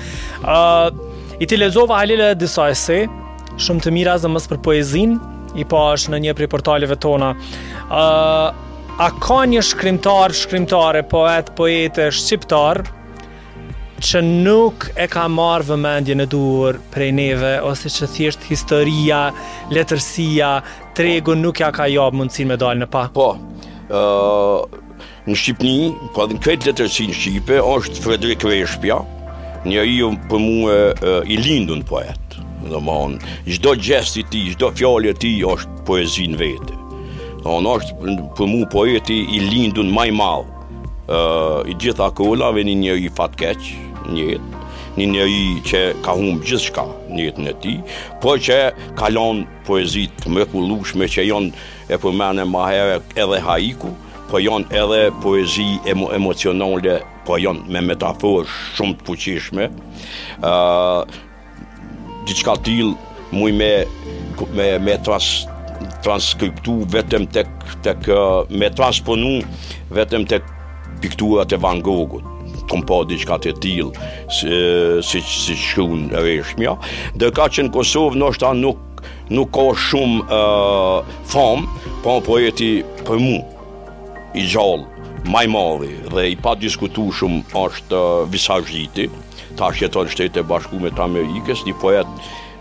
[0.43, 0.91] Uh,
[1.41, 2.99] I të lezova Halil e disa e se,
[3.61, 5.15] shumë të miraz dhe mësë për poezin,
[5.59, 7.33] i pa po është në një prej portalive tona.
[7.87, 8.51] Uh,
[9.01, 12.83] a ka një shkrimtar, shkrimtare, poet, poete, shqiptar,
[14.01, 19.27] që nuk e ka marrë vëmendje në dur prej neve, ose që thjesht historia,
[19.71, 20.55] letërsia,
[20.97, 23.05] tregu nuk ja ka jobë mundësin me dalë në pa?
[23.13, 29.03] Po, uh, në Shqipni, po dhe në këtë letërsi në Shqipe, është Frederik Reshpja,
[29.69, 29.97] një i
[30.31, 30.79] për mu e,
[31.29, 36.79] i lindun poet, dhe ma në gjdo gjesti ti, gjdo fjallet ti është poezin vete.
[37.45, 37.99] Dhe ma është
[38.41, 40.49] për mu poeti i lindun maj malë,
[41.11, 43.73] Uh, i gjitha kolave një një i fatkeqë,
[44.14, 44.59] një jetë
[44.99, 46.83] një njëri që ka humë gjithë shka
[47.14, 47.75] një jetë në ti,
[48.23, 48.57] po që
[48.99, 53.92] kalon poezit më kullushme që jonë e përmene ma herë edhe haiku,
[54.31, 59.68] po jonë edhe poezi emo emocionale, po jonë me metaforë shumë të fuqishme.
[60.42, 61.07] Uh,
[62.27, 62.92] Dicka tilë
[63.31, 63.70] muj me,
[64.59, 65.31] me, me tras,
[66.05, 67.46] transkriptu vetëm të,
[67.87, 68.18] kë,
[68.59, 69.37] me transponu
[69.94, 70.42] vetëm të
[71.01, 72.27] pikturat e Van Gogut,
[72.71, 74.61] kom pa diçka të tillë si
[75.05, 76.69] si si shkon rish më.
[76.69, 76.77] Jo.
[77.19, 79.03] Dhe ka që në Kosovë ndoshta nuk
[79.33, 81.67] nuk ka shumë uh, fam,
[82.05, 82.53] po po e
[83.07, 83.37] për mu
[84.39, 84.87] i gjallë,
[85.31, 88.61] maj madhi dhe i pa diskutu shumë është uh, visa
[89.59, 92.11] ta është jeton shtetë e bashku me të Amerikës, një pojet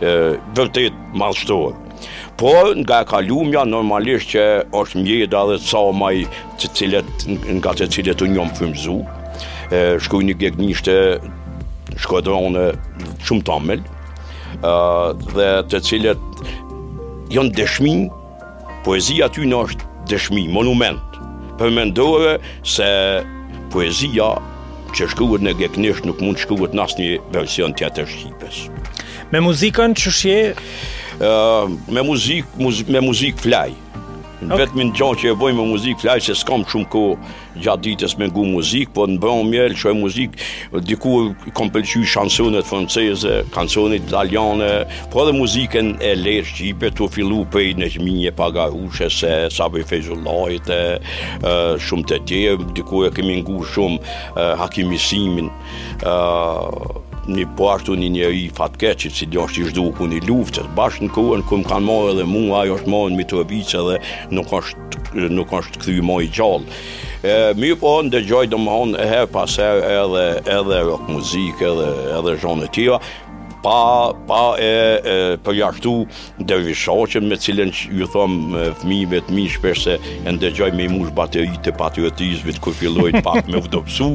[0.03, 0.09] e,
[0.57, 1.93] vërtet madhështorë.
[2.41, 2.49] Po
[2.81, 4.43] nga e kalumja normalisht që
[4.79, 6.15] është mjeda dhe të sa o maj
[6.59, 7.27] të cilet
[7.61, 9.18] nga të cilet unë njëmë fëmëzuhë,
[9.73, 10.95] e shkoj një gegnishte
[12.01, 12.67] shkodronë
[13.25, 13.83] shumë tamel,
[15.33, 16.43] dhe të cilët
[17.33, 17.95] janë dëshmi,
[18.85, 21.19] poezia ty në është dëshmi, monument,
[21.59, 22.87] për mendore se
[23.73, 24.31] poezia
[24.97, 28.63] që shkruhet në gjeknisht nuk mund shkruhet në asnjë version tjetër shqipes.
[29.29, 30.37] Me muzikën që shje?
[31.21, 33.75] uh, me muzik, muz, me muzik flaj.
[34.39, 34.85] Në okay.
[34.87, 37.01] në gjohë që e bojmë me muzik, flajë se s'kam shumë ko
[37.59, 40.37] gjatë ditës me ngu muzik, po në bërë mjerë që e muzik,
[40.87, 41.11] diku
[41.57, 44.69] kom pëlqy shansonet franceze, kansonet italiane,
[45.11, 49.33] po edhe muziken e lërë Shqipe, të fillu pej në që minje paga ushe se,
[49.51, 50.79] sa bëj fejzullajt e
[51.89, 55.51] shumë të tje, diku e kemi ngu shumë hakimisimin,
[57.27, 61.07] një po ashtu një njeri fatkeqit, si djo është i shduhu ku një luftet, bashkë
[61.07, 63.97] në kohën, këmë kanë mojë edhe mua, ajo është mojë në mitërëvice dhe
[64.37, 66.77] nuk është, nuk është këthy i gjallë.
[67.21, 70.25] E, mirë po, në dëgjoj dhe më honë, her pas edhe,
[70.59, 71.89] edhe rock muzikë, edhe,
[72.21, 73.01] edhe zhonë tira,
[73.59, 74.69] pa pa e,
[75.03, 75.91] e përjashtu
[76.47, 81.59] dervishoqen me cilën ju them fëmijëve të mi shpesh se e ndëgjoj me mush bateri
[81.67, 84.07] të patriotizmit kur filloi pak me vdopsu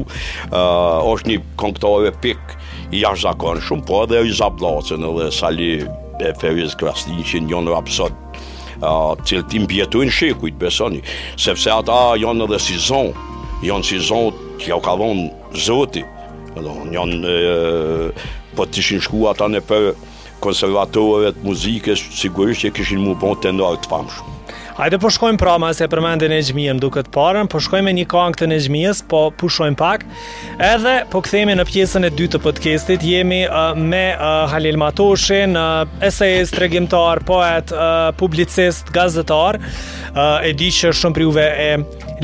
[0.49, 0.63] ë
[1.13, 2.57] është një këngëtore pik
[2.93, 5.69] i ashtë zakon shumë, po edhe i zablacën, edhe sali
[6.21, 8.23] e feriz krasni që njën rapsot
[9.25, 10.99] cilë tim pjetuin shekuit, besoni,
[11.39, 13.15] sepse ata janë edhe si zonë,
[13.69, 15.25] janë si zonë që jo kalon
[15.67, 16.03] zoti,
[16.95, 17.35] janë
[18.55, 19.89] po të ishin shku ata në për
[20.45, 24.34] konservatorët muzike, sigurisht që këshin mu bon tenor të famë shumë.
[24.75, 27.93] Ajde po shkojmë pra ma se përmendin e gjmije më duke të parën, po shkojmë
[27.93, 30.01] e një kangë të në gjmijës po pushojmë pak.
[30.59, 35.55] Edhe po këthemi në pjesën e dy të podcastit, jemi uh, me uh, Halil Matoshin,
[35.55, 41.69] uh, esejës, tregimtar, poet, uh, publicist, gazetar, uh, e di që shumë priuve e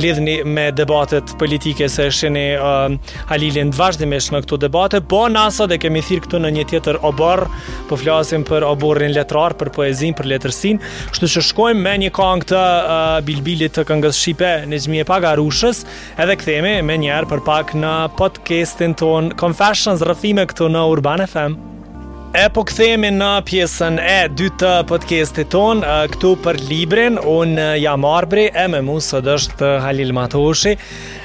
[0.01, 2.93] lidhni me debatet politike se sheni uh,
[3.31, 6.99] Halilin të vazhdimisht në këtu debate, po nasa dhe kemi thirë këtu në një tjetër
[7.07, 7.45] obor,
[7.89, 10.83] po flasim për oborin letrar, për poezin, për letërsin,
[11.13, 15.05] kështu që shkojmë me një kang këngë të uh, bilbilit të këngës Shqipe në zmije
[15.07, 15.83] paga rushës
[16.19, 21.59] edhe këthemi me njerë për pak në podcastin ton Confessions rëfime këtu në Urban FM
[22.31, 28.05] E po këthemi në pjesën e dy të podcastit ton këtu për librin unë jam
[28.07, 30.77] Arbri e me mu së dështë Halil Matoshi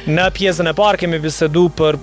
[0.08, 1.98] në pjesën e parë kemi bisedu për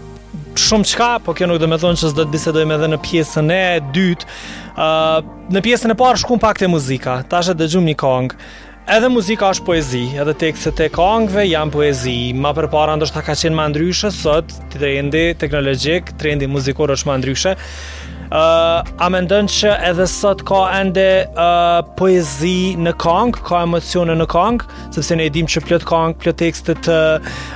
[0.58, 3.52] shumë qka, po kjo nuk dhe me thonë që s'do të bisedojmë edhe në pjesën
[3.52, 3.62] e
[3.93, 4.28] dytë.
[4.73, 8.38] Uh, në pjesën e parë shkum pak të muzika, ta shetë dhe gjumë një kongë.
[8.84, 12.15] Edhe muzika është poezi, edhe tekstet e këngëve janë poezi.
[12.36, 17.54] Ma përpara ndoshta ka qenë më ndryshe sot, trendi teknologjik, trendi muzikor është më ndryshe.
[17.54, 24.17] Ë, uh, a mendon që edhe sot ka ende uh, poezi në këngë, ka emocione
[24.19, 27.00] në këngë, sepse ne e dimë që plot këngë, plot tekste të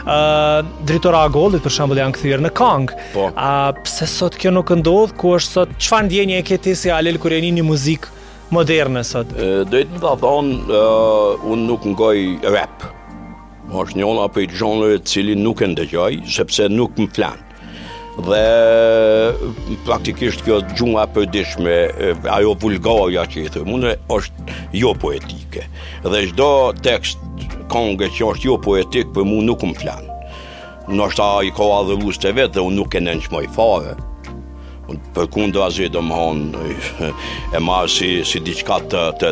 [0.07, 3.05] uh, dritora gollit për shembull janë kthyer në këngë.
[3.17, 3.27] Po.
[3.35, 5.17] A uh, pse sot kjo nuk ndodh?
[5.19, 5.75] Ku është sot?
[5.75, 8.15] Çfarë ndjenje e ke ti si Alel kur e një muzikë
[8.53, 9.27] moderne sot?
[9.71, 10.61] Dhejtë më të thonë,
[11.47, 12.87] unë nuk në goj rap.
[13.67, 17.43] Më është një për i gjonërë cili nuk e ndëgjaj, sepse nuk më flanë.
[18.27, 18.43] Dhe
[19.85, 21.75] praktikisht kjo të gjunga për dishme,
[22.33, 25.67] ajo vulgarja që i thërmune, është jo poetike.
[26.07, 26.47] Dhe gjdo
[26.81, 27.19] tekst
[27.69, 30.13] kongë që është jo poetik për mu nuk më flanë.
[30.97, 33.93] Nështë a i koha dhe rusë të vetë dhe unë nuk e në nëshmoj fare
[35.15, 36.63] për kundë ndo azi do më honë,
[37.57, 39.31] e marë si, si diqka të, të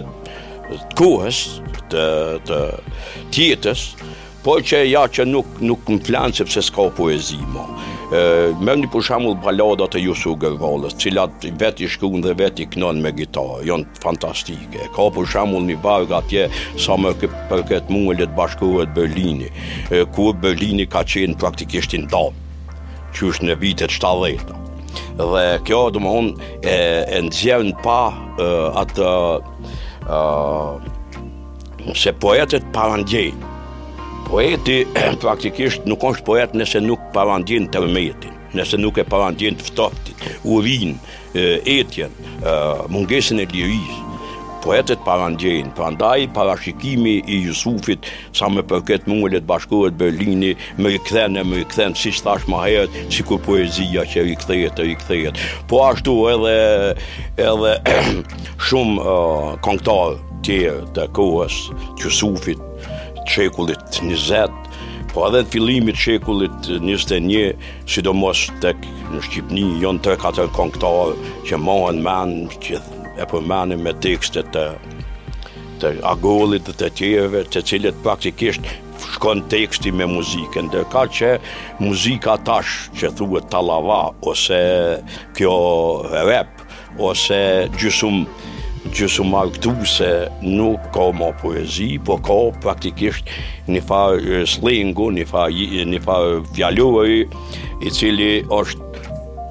[0.99, 1.41] kuhës,
[1.93, 2.05] të,
[2.47, 2.59] të
[3.35, 3.85] tjetës,
[4.45, 7.63] po që ja që nuk, nuk në flanë sepse s'ka o poezimo.
[8.61, 12.99] Më një përshamull baladat e Jusu Gërgolës, cilat vet i shkun dhe vet i knon
[13.01, 14.83] me gitarë, jonë fantastike.
[14.93, 16.43] Ka përshamull një vargë atje
[16.83, 17.15] sa më
[17.49, 19.49] për këtë mullet bashkuhet Berlini,
[20.13, 22.37] ku Berlini ka qenë praktikisht në ndalë,
[23.15, 24.61] që është në vitet 70-a
[25.17, 26.27] dhe kjo do më hun
[26.59, 27.99] e, e nëzjevën pa
[28.37, 28.47] e,
[28.83, 29.09] atë
[30.05, 33.31] e, se poetet parandjej
[34.27, 34.79] poeti
[35.23, 39.89] praktikisht nuk është poet nëse nuk parandjej në tërmetin nëse nuk e parandjej në të
[40.55, 40.95] urin,
[41.35, 42.57] etjen e,
[42.93, 44.14] mungesin e lirisë
[44.65, 50.99] poetet parandjejnë, pra ndaj parashikimi i Jusufit, sa me përket mungëllet bashkohet Berlini, me i
[50.99, 55.31] e me i si stash ma herët, si kur poezija që i e i
[55.67, 56.95] Po ashtu edhe,
[57.37, 57.71] edhe
[58.67, 61.59] shumë uh, kongtar tjerë të kohës
[62.01, 62.59] Jusufit,
[63.35, 64.49] qekullit 20,
[65.13, 68.73] Po edhe në filimit shekullit 21, e sidomos të
[69.13, 71.15] në Shqipni, jonë 3-4 konktarë
[71.51, 72.81] që mohen menë, që
[73.17, 74.63] e përmanim po me tekste të,
[75.81, 78.67] të agolit dhe të tjeve, të cilët praktikisht
[79.15, 81.35] shkon teksti me muzikën dhe ka që
[81.79, 84.01] muzika tash që thua talava,
[84.33, 84.59] ose
[85.37, 85.53] kjo
[86.27, 86.49] rap,
[86.99, 87.37] ose
[87.77, 88.23] gjysum,
[88.95, 90.09] gjysum arktu se
[90.43, 93.29] nuk ka më poezi, po ka praktikisht
[93.71, 97.21] një farë slingu një farë farë fjallurë,
[97.85, 98.84] i cili është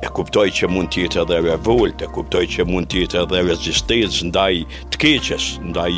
[0.05, 3.41] e kuptoj që mund të jetë edhe revolt, e kuptoj që mund të jetë edhe
[3.49, 4.63] rezistencë ndaj
[4.95, 5.91] të keqes, ndaj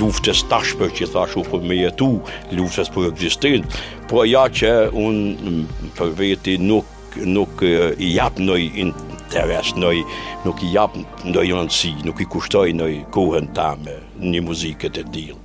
[0.00, 2.08] luftës tashmë që thashu u për po me jetu,
[2.56, 4.72] luftës për rezistencë, po ja që
[5.04, 5.54] unë
[5.98, 6.88] për veti nuk
[7.28, 7.60] nuk
[8.00, 10.94] i jap ndonjë interes, nuk i jap
[11.28, 13.98] ndonjë rëndësi, nuk i kushtoj ndonjë kohën tamë
[14.30, 15.36] në muzikën e dill.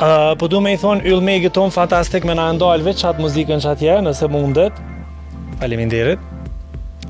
[0.00, 3.22] Uh, po du me i thonë, yllë me i gëtonë fantastik me në andalve, qatë
[3.22, 4.80] muzikën që jë nëse mundet.
[5.62, 6.29] Faleminderit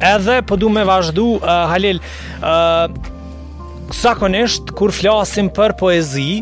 [0.01, 2.01] edhe po du me vazhdu uh, Halil
[2.41, 4.23] uh,
[4.79, 6.41] kur flasim për poezi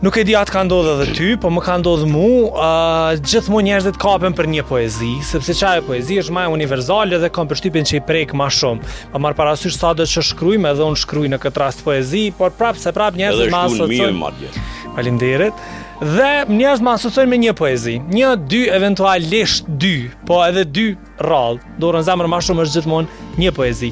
[0.00, 3.50] nuk e di atë ka ndodhe dhe ty po më ka ndodhe mu uh, gjithë
[3.52, 7.48] mu njerëzit kapen për një poezi sepse qaj e poezi është maj universal edhe kam
[7.50, 10.86] përshtypin që i prejkë ma shumë pa po marë parasysh sa dhe që shkrujme edhe
[10.86, 13.94] unë shkruj në këtë rast poezi por prapë se prapë njerëzit ma asë të të
[13.94, 18.30] të të të të të të të dhe njerëz më asociojnë me një poezi, një
[18.48, 20.84] dy eventualisht dy, po edhe dy
[21.26, 23.90] rall, dorën zemër më shumë është gjithmonë një poezi.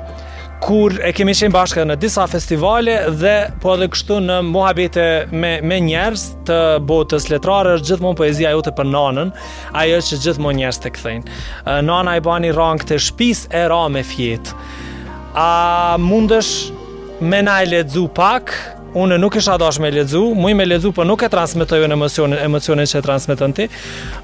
[0.65, 5.59] kur e kemi qenë bashkë në disa festivale dhe po edhe kështu në mohabete me,
[5.63, 6.57] me njerës të
[6.89, 9.31] botës letrarë është gjithmonë poezia jote për nanën,
[9.83, 11.39] ajo që gjithmonë njerës të këthejnë.
[11.87, 14.57] Nana i bani rang të shpis e ra me fjetë.
[15.37, 15.49] A
[16.01, 18.57] mundësh me na e lexu pak?
[18.97, 21.95] unë nuk isha dash me lexu, më i me lexu, po nuk e transmetoj unë
[21.99, 23.67] emocionin, emocionin që transmeton ti.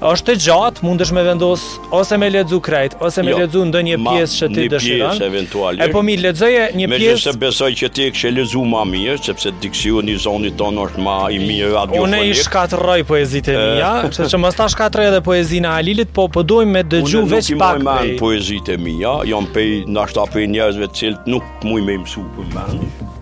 [0.02, 1.62] Është gjatë, mundesh me vendos
[1.94, 5.82] ose me lexu krejt, ose me jo, lexu ndonjë pjesë që ti dëshiron.
[5.92, 7.30] po mi lexoje një pjesë.
[7.30, 11.06] se besoj që ti e ke lexu më mirë, sepse diksioni i zonit tonë është
[11.06, 11.98] më i mirë aty.
[12.02, 13.74] Unë i shkatërroj poezitë e eh.
[13.76, 17.54] mia, sepse mos ta shkatërroj edhe poezinë e Alilit, po po duaj me dëgju veç
[17.58, 17.76] pak.
[17.78, 21.98] Unë nuk mëman poezitë e mia, jam pe ndashta pe njerëzve të cilët nuk më
[22.00, 23.14] mësu për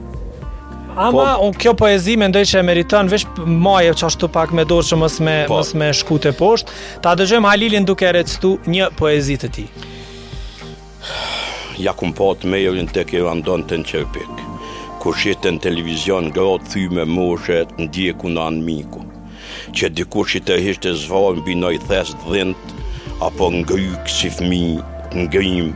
[0.94, 4.52] Po, Ama po, un kjo poezi mendoj se e meriton veç maje që ashtu pak
[4.54, 6.70] me dorë mos me po, mos me shkute poshtë.
[7.02, 9.70] Ta dëgjojmë Halilin duke recitu një poezi të tij.
[11.82, 14.44] Ja ku po të kjo tek të në qërpik
[15.02, 19.02] Kur shetë televizion Gratë thy me moshe Të ndje në miku
[19.74, 22.56] Që dikush i të hishtë të mbi Binoj thes dhënt
[23.20, 24.78] Apo ngryk si fmi
[25.14, 25.74] Ngrim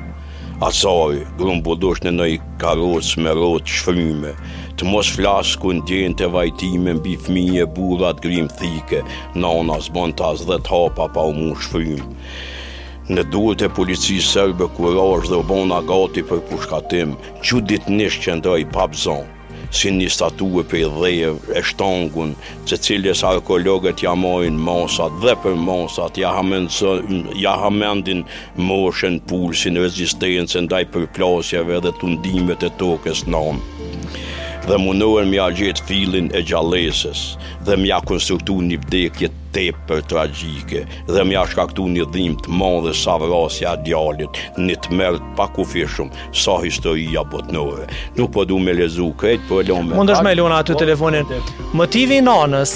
[0.62, 4.32] Asoj, Grumë bodosh në nëj karos Me rotë shfryme
[4.78, 9.00] të mos flasë ku në djenë të vajtime në bifmi e bullat grim thike,
[9.34, 12.04] na unë asë të asë dhe të hapa pa u mu shfrym.
[13.08, 18.36] Në duhet e policisë sërbë kurash dhe u gati për pushkatim, që dit nishtë që
[18.38, 19.26] ndoj pabzon
[19.78, 22.30] si një statue për dheje e shtongun,
[22.68, 26.30] që cilës arkeologët jamojnë mosat dhe për mosat, ja
[27.60, 28.22] hamendin
[28.70, 34.37] moshen pulsin, rezistencen, daj përplasjeve dhe tundimet e tokës nonë
[34.68, 40.82] dhe munohen mja gjetë filin e gjalesës, dhe mja konstruktu një vdekje te për tragjike
[41.08, 42.92] dhe mja shkaktu një dhim të mon dhe
[43.24, 47.86] vrasja djallit një të mërë të pakufishum sa historia botnore.
[48.18, 49.96] Nuk po du me lezu krejt, po e me...
[49.96, 51.24] Mund është me luna aty telefonin.
[51.72, 52.74] Motivi në anës,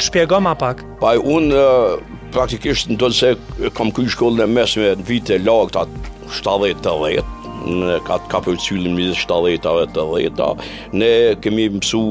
[0.00, 0.80] të shpjega ma pak.
[1.02, 5.74] Pa unë praktikisht në do të se kam kry shkollën e mesme në vite lagë
[5.76, 5.86] të
[6.40, 9.90] 70-80, në katë kapër cilin mjë shtaleta dhe
[10.30, 10.48] të
[11.00, 11.10] Ne
[11.42, 12.02] kemi mësu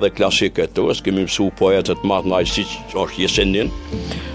[0.00, 3.70] dhe klasike të tërës, kemi mësu poetet të në ajësi që është jesenin,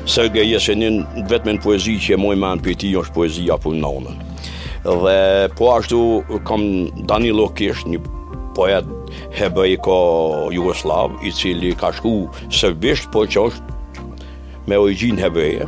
[0.05, 4.21] Sërge Jesenin, vetëm në poezi që e mojë manë për ti, është poezia për nonën.
[4.85, 5.99] Dhe po ashtu,
[6.45, 6.61] kam
[7.09, 7.99] Danilo Kish, një
[8.55, 8.85] poet
[9.35, 14.05] hebrejko Jugoslav, i cili ka shku sërbisht, po që është
[14.69, 15.65] me ojgjin hebreje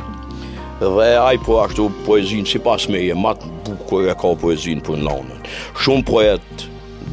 [0.80, 5.00] dhe ai po ashtu poezin si pas me e matë bukur e ka poezin për
[5.02, 5.40] nanën.
[5.82, 6.66] Shumë poet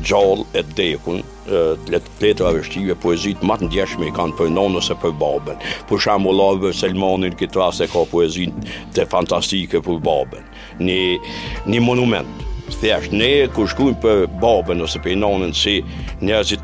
[0.05, 5.15] gjallë e dekun, të letra vështive, poezit matë ndjeshme i kanë për nanën ose për
[5.17, 5.57] babën.
[5.89, 8.53] Për shamu lave Selmanin këtë ras e ka poezin
[8.93, 10.45] të fantastike për babën.
[10.83, 12.43] Një monument.
[12.81, 15.79] Thesh, ne ku shkujmë për babën ose për nanën si
[16.25, 16.61] njerëzit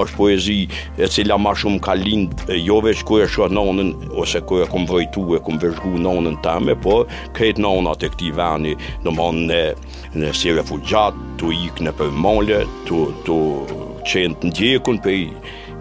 [0.00, 0.58] është poezi
[0.96, 4.68] e cila ma shumë ka lindë, jo veç kërë e shërë nonën, ose kërë e
[4.72, 7.02] kom vëjtu e kom vëzhgu nonën tëme, po
[7.36, 8.72] kretë nonën atë këti vani,
[9.04, 9.60] në monë në,
[10.16, 13.40] në si refugjatë, të ikë në përmole, të
[14.08, 15.24] qenë të ndjekun për i,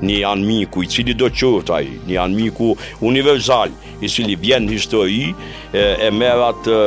[0.06, 2.72] një janë miku i cili do qëtë aji, një janë miku
[3.08, 3.72] universal,
[4.04, 6.78] i cili vjen histori e, e merat e,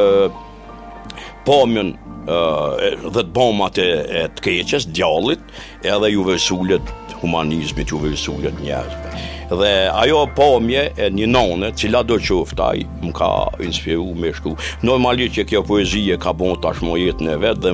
[1.46, 1.96] pomen e,
[2.28, 3.88] dhe të bomat e,
[4.22, 5.42] e të keqes, djallit,
[5.86, 9.34] edhe ju vërsullet humanizmit, ju vërsullet njerëzve.
[9.48, 13.28] Dhe ajo pomje e një nonë, cila do qoftë ai më ka
[13.62, 14.56] inspiru me shku.
[14.82, 17.72] Normalisht që kjo poezi e ka bën tashmë jetën vet dhe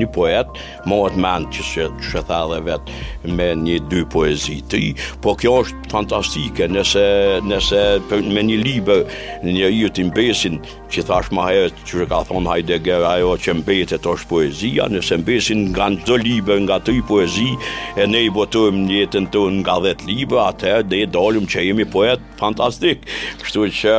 [0.00, 0.46] një poet
[0.80, 2.88] atë mend që se çfarë vet
[3.36, 4.80] me një dy poezi të
[5.20, 7.04] Po kjo është fantastike nëse
[7.44, 9.04] nëse për, me një libër
[9.44, 10.56] një i të mbesin
[10.90, 15.68] që thash ma herët që ka thonë Heidegger ajo që mbetet është poezia nëse mbesin
[15.76, 17.52] nga në libër nga të i poezi
[17.96, 22.22] e ne i botojmë njëtën të nga dhe të libër dhe dolim që jemi poet
[22.40, 23.04] fantastik.
[23.42, 23.94] Kështu që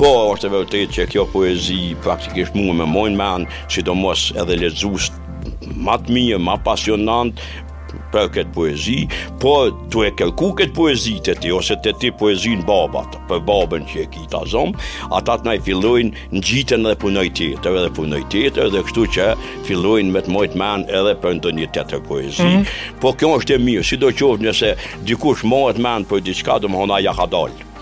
[0.00, 5.10] po është e që kjo poezi praktikisht mua më mojnë me anë, sidomos edhe lexues
[5.74, 7.40] më të mirë, më pasionant,
[8.14, 8.96] për këtë poezi,
[9.42, 9.54] po
[9.92, 13.86] të e kërku këtë poezi të ti, ose të ti poezi në babat, për babën
[13.90, 14.74] që e kita zom,
[15.18, 19.28] atat na i fillojnë në gjitën dhe punoj tjetër, dhe punoj tjetër, dhe kështu që
[19.68, 22.42] fillojnë me të mojt men edhe për ndë një të të poezi.
[22.42, 22.74] Mm -hmm.
[23.02, 24.74] Po kjo është e mirë, si do qovë nëse
[25.08, 27.72] dikush mojt men për diçka dhe më hona ja ka dalë.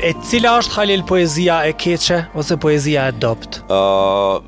[0.00, 3.60] E cila është halil poezia e keqe, ose poezia e dopt?
[3.66, 4.42] Uh,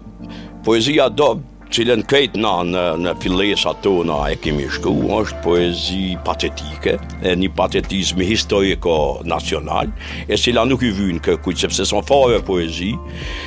[0.65, 4.91] poezia dopt, cilën këtë na në në filles ato na e kemi shku,
[5.21, 8.89] është poezi patetike, e një patetizëm historik
[9.23, 9.93] nacional,
[10.27, 12.91] e cila nuk i vynë kë kujt sepse son fare poezi,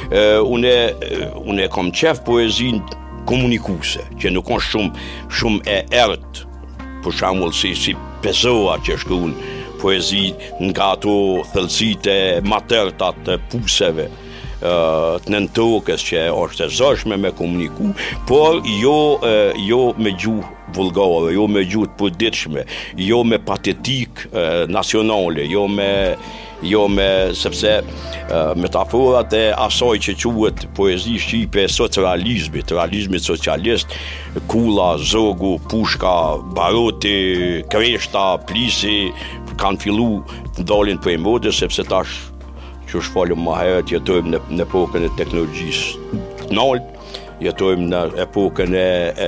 [0.07, 0.74] e unë
[1.43, 2.80] unë e kam çaf poezin
[3.28, 6.43] komunikuese, që nuk është shumë shumë e ert,
[7.03, 9.36] për shamull si si pezoa që shkruan
[9.84, 10.30] poezi
[10.69, 11.13] nga ato
[11.51, 12.13] thellësitë
[12.47, 14.07] materta të puseve
[14.64, 17.91] të nëntokës që është e zëshme me komuniku,
[18.30, 18.97] por jo,
[19.66, 22.64] jo me gjuhë vulgare, jo me gjuhë të përditshme,
[23.09, 24.24] jo me patetik
[24.74, 25.91] nacionale, jo me
[26.64, 27.74] jo me sepse
[28.55, 33.91] metaforat e asoj që quhet poezi shqipe e socializmit, realizmi socialist,
[34.47, 36.14] kula, zogu, pushka,
[36.55, 39.09] baroti, kreshta, plisi
[39.59, 40.09] kanë fillu
[40.72, 42.16] dalin për e modës, sepse tash
[42.94, 44.38] që është falë më herët, jetojmë në,
[44.70, 46.86] epokën e teknologjisë nalt,
[47.41, 49.26] jetojmë në epokën e, e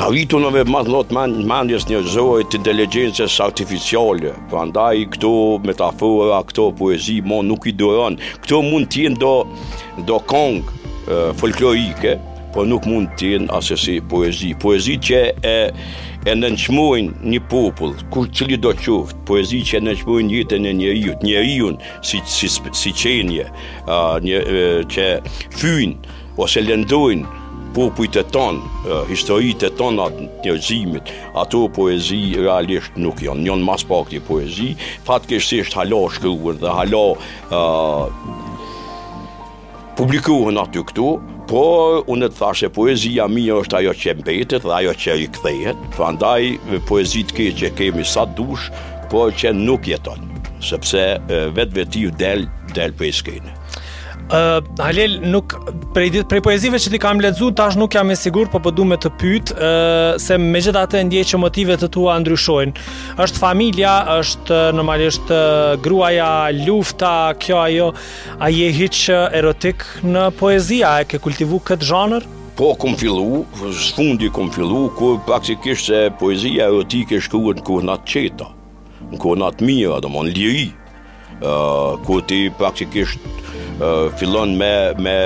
[0.00, 5.34] të rritunove ma të notë man, një zohet të inteligencës artificiale, për andaj këto
[5.68, 8.14] metafora, këto poezi, mon nuk i duron,
[8.46, 9.34] këto mund të do,
[10.08, 10.62] do kong
[11.40, 12.12] folklorike,
[12.54, 14.52] po nuk mund të jenë asesi poezi.
[14.60, 15.56] Poezi që e,
[16.28, 20.74] e nënqmojnë një popull, kur që li do qoftë, poezi që e nënqmojnë jetën e
[20.80, 23.46] njeriut, njeriun si, si, si qenje,
[23.86, 25.08] a, një, e, që
[25.60, 27.38] fynë ose lëndojnë
[27.70, 33.84] popujt të tonë, histori të tonë atë njërzimit, ato poezi realisht nuk janë, njënë mas
[33.86, 34.72] pak të poezi,
[35.06, 37.04] fatë kështë halo shkruën dhe halo
[37.54, 37.66] a,
[39.98, 40.82] publikohen aty
[41.50, 45.80] por unë të thashe poezia mi është ajo që mbetet dhe ajo që i kthehet,
[45.96, 46.52] të andaj
[46.90, 48.70] poezit ke që kemi sa dush,
[49.10, 50.30] por që nuk jeton,
[50.70, 51.02] sepse
[51.58, 52.46] vetë vetë ju del,
[52.78, 53.14] del për i
[54.30, 55.56] Uh, Halel, nuk
[55.90, 58.90] prej, prej poezive që ti kam lexuar tash nuk jam e sigur, po përdu po
[58.92, 62.86] me të pytë, uh, se me gjitha të ndje që motive të tua ndryshojnë.
[63.24, 65.32] është familja, është normalisht
[65.82, 66.30] gruaja,
[66.66, 67.12] lufta,
[67.42, 67.90] kjo ajo,
[68.38, 72.22] a je hiqë erotik në poezia, e ke kultivu këtë zhanër?
[72.56, 78.46] Po, kum fillu, së fundi fillu, ku praktikisht se poezia erotike shkuhet në kohënat qeta,
[79.10, 80.74] në kohënat mija, dhe liri
[82.04, 83.18] ku ti praktikisht
[84.20, 85.16] fillon me me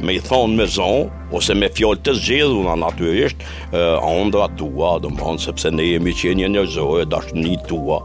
[0.00, 3.40] me i thon me zon ose me fjalë të zgjedhura natyrisht
[3.72, 8.02] ëndra tua do të thon sepse ne jemi qenie njerëzore dashni tua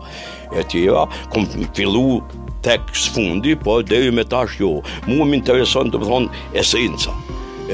[0.55, 0.87] etj.
[1.33, 2.21] kom fillu
[2.63, 7.11] tek sfundi po deri me tash jo mua më intereson do të thon esenca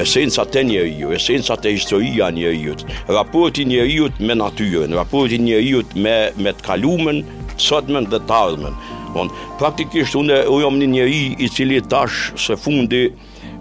[0.02, 2.72] esenca të njeriu, esenca të historia njeriu,
[3.12, 7.20] raporti njeriu me natyren, raporti njeriu me me të kalumen,
[7.60, 8.38] sotmen dhe të
[9.12, 9.28] Bon,
[9.60, 13.02] praktikisht unë u jam një njeri i cili tash së fundi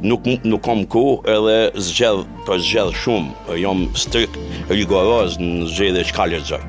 [0.01, 3.57] nuk nuk kam kohë edhe zgjedh po zgjedh shumë.
[3.59, 4.37] Jam strikt
[4.71, 6.61] rigoroz në zgjedhje çka lexoj.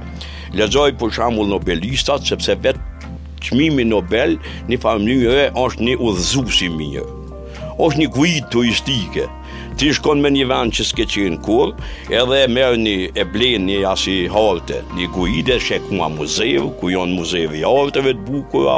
[0.58, 2.82] Lexoj për shembull Nobelistat sepse vet
[3.42, 4.34] çmimi Nobel
[4.68, 5.20] në famë
[5.62, 7.06] është një udhëzues i mirë.
[7.82, 9.30] Është një kuit turistike
[9.82, 11.72] ti shkon me një vend që s'ke qenë kur,
[12.14, 15.78] edhe merë një e blen një asi harte, një guide që e
[16.78, 18.76] ku janë muzevi i harteve të bukura,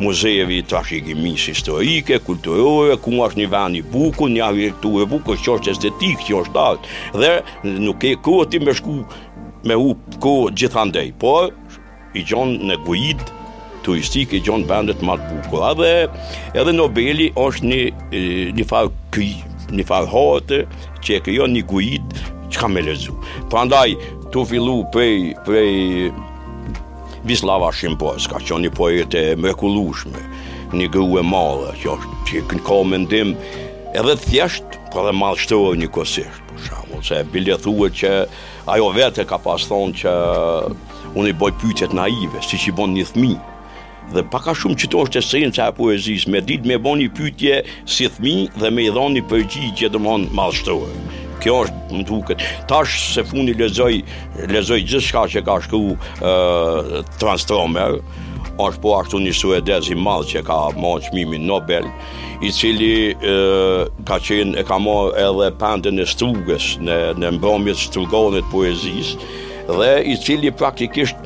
[0.00, 5.36] muzeve i trashikimis historike, kulturore, ku është një vend i bukur, një arrektur e bukur,
[5.36, 7.34] që është estetik, që është artë, dhe
[7.84, 8.96] nuk e kërë ti me shku
[9.68, 9.92] me u
[10.24, 11.52] kërë gjithandej, por
[12.16, 13.28] i gjonë në guide,
[13.84, 15.94] turistik i gjon bandet më të bukura dhe
[16.56, 17.84] edhe Nobeli është një
[18.56, 19.34] një farë kry
[19.74, 20.62] një farhote
[21.02, 22.16] që e kryon një gujit
[22.52, 23.14] që ka me lezu.
[23.52, 23.96] Prandaj,
[24.34, 26.10] tu fillu prej, prej
[27.26, 30.20] Vislava Shimpos, ka që një poet e mrekulushme,
[30.76, 33.34] një gru e malë, që është që ka mendim
[33.96, 38.14] edhe thjesht, por edhe malështëror një kosisht, për shumë, se bilethuet që
[38.72, 40.14] ajo vete ka pas thonë që
[41.16, 43.34] unë i boj pyqet naive, si që i bon një thmi,
[44.14, 47.08] dhe paka shumë që të është e sejnë që poezis, me dit me bo një
[47.16, 47.56] pytje
[47.90, 51.24] si thmi dhe me i dhon një përgji që të monë malështore.
[51.42, 52.44] Kjo është më duket.
[52.70, 53.94] Tash se funi lezoj,
[54.52, 57.98] lezoj gjithë shka që ka shku uh, transtromer,
[58.62, 59.32] është po ashtu një
[59.90, 61.84] i malë që ka mojë qmimi Nobel,
[62.40, 63.14] i cili
[64.08, 69.16] ka qenë e ka mojë edhe pandën e strugës në, në mbromjet strugonit poezis,
[69.68, 71.16] dhe i cili praktikisht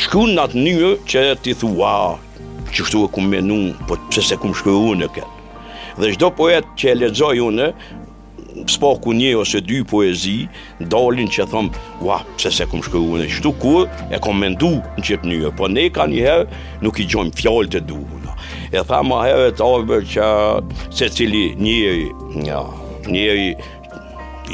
[0.00, 1.90] shku në atë një që ti thua,
[2.72, 5.38] që shtu e ku menu, po pëse se ku më unë në këtë.
[6.00, 7.66] Dhe shdo poet që e ledzoj unë,
[8.72, 10.38] s'po ku një ose dy poezi,
[10.92, 11.68] dalin që thëm,
[12.06, 15.68] ua, pëse se më shku në shtu ku e kumë mendu në qëtë një, po
[15.68, 18.00] ne ka njëherë nuk i gjojmë fjallë të du
[18.72, 20.26] E tha ma herë të orbe që
[20.94, 22.06] se cili njëri,
[23.10, 23.48] njëri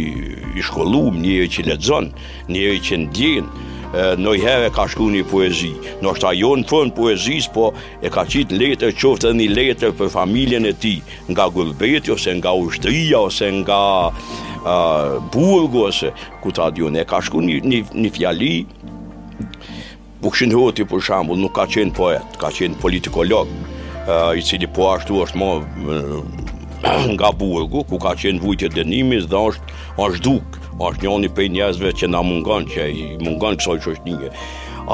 [0.55, 2.07] i shkollum, njëri që ledzon,
[2.47, 5.73] njëri që ndjenë, nëjhere ka shku një poezi.
[6.01, 7.71] Në është ajo në poezis, po
[8.01, 12.33] e ka qitë letër qoftë dhe një letër për familjen e ti, nga Gullbeti, ose
[12.39, 14.11] nga Ushtria, ose nga
[14.63, 16.11] uh, Burgu, ose
[16.41, 18.65] ku ta e ka shku një, një, fjali,
[20.21, 23.47] bukshin kshin hoti për shambull nuk ka qenë poet, ka qenë politikolog,
[24.35, 25.47] i cili po ashtu është më
[27.15, 32.09] nga burgu, ku ka qenë vujtje dënimi dhe është, duk është njëni pej njëzve që
[32.09, 34.31] na mungon, që i mungon kësoj që është një.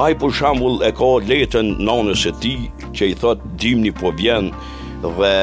[0.03, 2.55] Ai për shambull e ka letën nanës e ti,
[2.95, 4.51] që i thotë dimni po vjen
[5.03, 5.33] dhe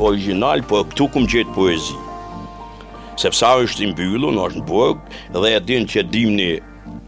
[0.03, 1.97] original, por këtu këm gjetë poezi.
[3.19, 6.51] Sepsa është imbyllu, në është në burg, dhe e din që dimni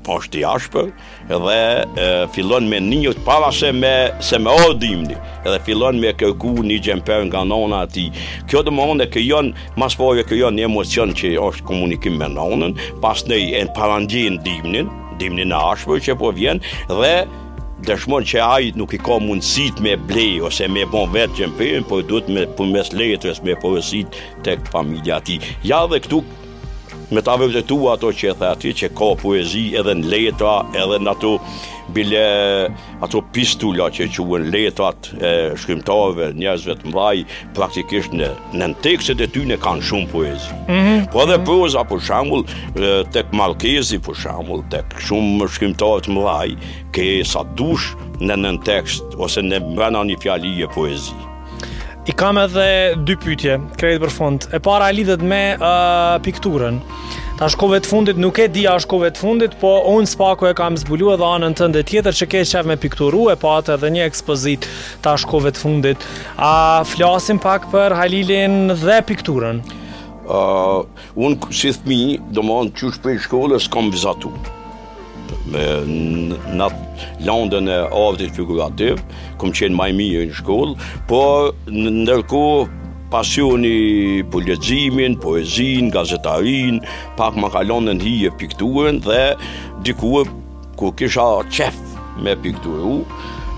[0.07, 0.89] poshtë i ashpër
[1.31, 1.57] dhe
[2.05, 3.93] e, fillon me njët para se me,
[4.25, 8.09] se me o dimni dhe fillon me kërku një gjemper nga nona ati
[8.51, 12.19] kjo dhe më onë e kërjon mas por e kërjon një emocion që është komunikim
[12.21, 12.75] me nonën
[13.05, 14.91] pas nëj e në parandjin dimnin
[15.21, 17.15] dimnin e ashpër që po vjen dhe
[17.87, 22.03] dëshmon që ai nuk i ka mundësit me blej ose me bon vetë gjemperin por
[22.05, 26.21] duhet me përmes letrës me përësit tek familja ti ja dhe këtu
[27.11, 30.99] me ta vëvdetu ato që e the ati, që ka poezi edhe në leta, edhe
[31.03, 31.33] në ato
[31.95, 32.21] bile
[33.03, 37.25] ato pistula që quen letat e shkrimtarëve, njerëzve të mbaj,
[37.57, 40.55] praktikisht në në tekstet e ty në kanë shumë poezi.
[40.69, 41.11] Mm -hmm.
[41.13, 42.45] Po edhe proza për shembull
[43.15, 46.51] tek Markezi për shembull tek shumë shkrimtarë të mbaj
[46.95, 51.30] ke sa dush në në tekst ose në brenda një e poezi.
[52.09, 54.47] I kam edhe dy pytje, krejt për fund.
[54.57, 56.79] E para e lidhet me uh, pikturën.
[57.37, 60.55] Ta shkove të fundit, nuk e di a shkove të fundit, po unë spako e
[60.57, 63.93] kam zbulu edhe anën të ndë tjetër që ke qef me pikturu e pa edhe
[63.97, 64.65] një ekspozit
[65.05, 66.07] ta shkove të fundit.
[66.41, 66.55] A
[66.89, 69.61] flasim pak për Halilin dhe pikturën?
[70.25, 72.01] Uh, unë si thmi,
[72.33, 74.33] do më anë që shpej shkollës, kam vizatu
[75.53, 79.01] në atë landën e artit figurativ,
[79.41, 82.43] kom qenë maj mirë në shkollë, por në ndërko
[83.11, 86.79] pasioni për po lexhimin, poezin, gazetarin,
[87.19, 89.23] pak më kalon në hije pikturën dhe
[89.85, 90.29] dikur
[90.79, 91.75] ku kisha qef
[92.23, 93.01] me pikturë u,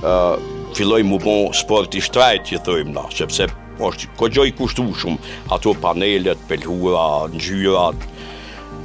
[0.02, 3.48] më filloj bon sport i shtrajt, që thëjmë na, sepse
[3.82, 8.04] është ko gjoj kushtu shumë, ato panelet, pelhura, ngjyrat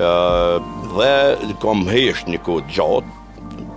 [0.01, 0.57] uh,
[0.95, 3.15] dhe kom hesht një ku gjatë,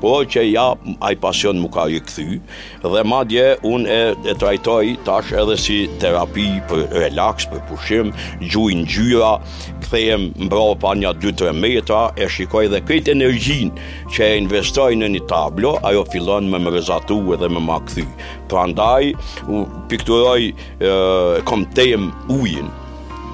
[0.01, 0.63] po që ja
[1.05, 2.39] ai pasion më ka i këthy,
[2.87, 3.99] dhe madje unë e,
[4.33, 8.09] e trajtoj tash edhe si terapi për relax, për pushim,
[8.41, 9.35] gjujnë gjyra,
[9.85, 13.75] këthejmë mbro pa një 2-3 metra, e shikoj dhe këtë energjin
[14.15, 18.09] që e investoj në një tablo, ajo fillon me më rezatu edhe me më këthy.
[18.49, 19.13] Pra ndaj,
[19.53, 20.49] u pikturoj,
[20.81, 20.95] e,
[21.45, 22.73] kom tejmë ujin,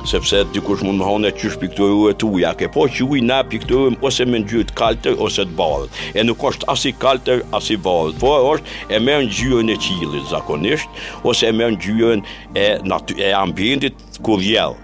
[0.07, 3.41] sepse dikush mund më hone çysh piktoj u et uja, ke po që uji na
[3.49, 6.05] piktojm ose me ngjyrë të kaltër ose të bardhë.
[6.17, 10.29] E nuk është asi i kaltër as por bardhë, është e merr ngjyrën e qiellit
[10.31, 12.23] zakonisht ose e merr ngjyrën
[12.63, 14.79] e natyrë e ambientit ku vjell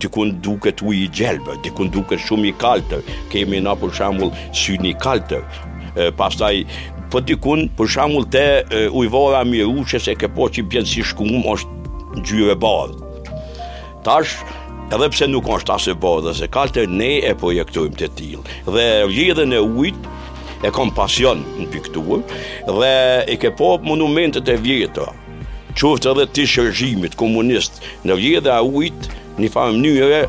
[0.00, 3.02] dikun duket u i gjelbë, dikun duket shumë i kaltër,
[3.32, 5.42] kemi na për shambull syni i kaltër,
[6.18, 6.64] pastaj
[7.10, 8.42] Po dikun për shambull te
[8.94, 13.09] ujvora mirë se ke po që i bjenë si shkungum është gjyre bardhë
[14.04, 14.36] tash
[14.94, 18.44] edhe pse nuk është asë e dhe se të ne e projektojmë të tilë.
[18.66, 20.18] Dhe lidhën e ujtë,
[20.66, 22.18] e kom pasion në pikturë,
[22.78, 22.92] dhe
[23.32, 25.12] e ke po monumentet e vjetra,
[25.78, 30.24] qoftë edhe ti shërgjimit komunist, në lidhë e ujtë, një farë mënyre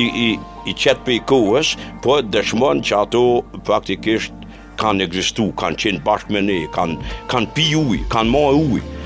[0.00, 0.28] i, i,
[0.70, 3.24] i qetë për i kohës, po dëshmon që ato
[3.68, 4.32] praktikisht
[4.80, 9.02] kanë egzistu, kanë qenë bashkë me ne, kanë, kanë pi ujë, kanë ma ujë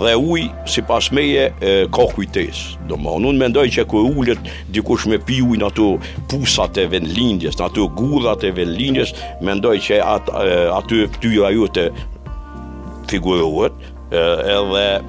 [0.00, 0.82] dhe ujë si
[1.12, 2.60] meje e, ka kujtes.
[2.88, 4.36] Do më unë mendoj që ku e
[4.72, 5.98] dikush me pi ujë në ato
[6.30, 9.12] pusat e vendlindjes, në ato gudhat e vendlindjes,
[9.42, 10.28] mendoj që at,
[10.78, 11.88] aty e ptyra ju të
[14.12, 15.00] edhe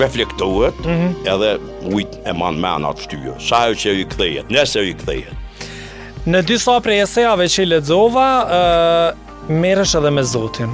[0.00, 1.12] reflektohet mm -hmm.
[1.28, 1.58] edhe
[1.94, 6.24] ujt e man me anë atë shtyjo sa e që i këthejet, nëse i këthejet
[6.26, 10.72] në dy prej prejeseave që i ledzova uh, merësh edhe me Zotin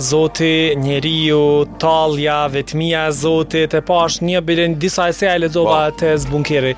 [0.00, 5.34] Zoti, njeriu, talja, vetmia e Zotit, e pa është një bilin disa e se a
[5.36, 5.98] e ledzova po.
[6.00, 6.70] të zbunkeri.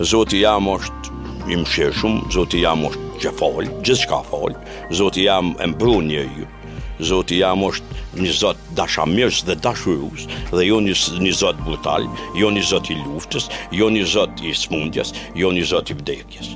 [0.02, 4.58] Zotin jam është i më sheshum, Zotin jam është që falë, gjithë shka falë,
[4.90, 6.55] Zotin jam e mbru një ju.
[7.00, 10.22] Zoti jam është një zot dashamirës dhe dashurus
[10.52, 10.94] dhe jo një,
[11.36, 15.90] zot brutal, jo një zot i luftës, jo një zot i smundjes, jo një zot
[15.92, 16.54] i vdekjes.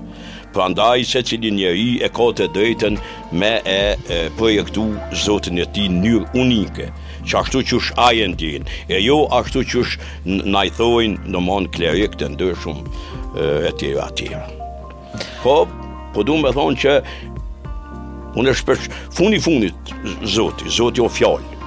[0.55, 2.97] Pra ndaj se cili njeri e ka të drejten
[3.33, 3.75] me e,
[4.09, 6.89] e projektu zotin e ti njërë unike,
[7.29, 12.17] që ashtu që është ajen din, e jo ashtu që është najthojnë në mon klerik
[12.19, 14.47] të ndërshumë e tjera tjera.
[15.45, 15.63] Po,
[16.17, 16.97] po du me thonë që
[18.39, 18.85] Unë e shpesh
[19.17, 19.91] funi funit
[20.31, 21.59] zoti, zoti o fjallë,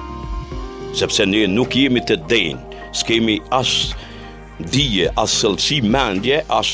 [0.96, 3.74] sepse ne nuk jemi të denjë, s'kemi as
[4.72, 6.70] dije, as sëllësi mendje, as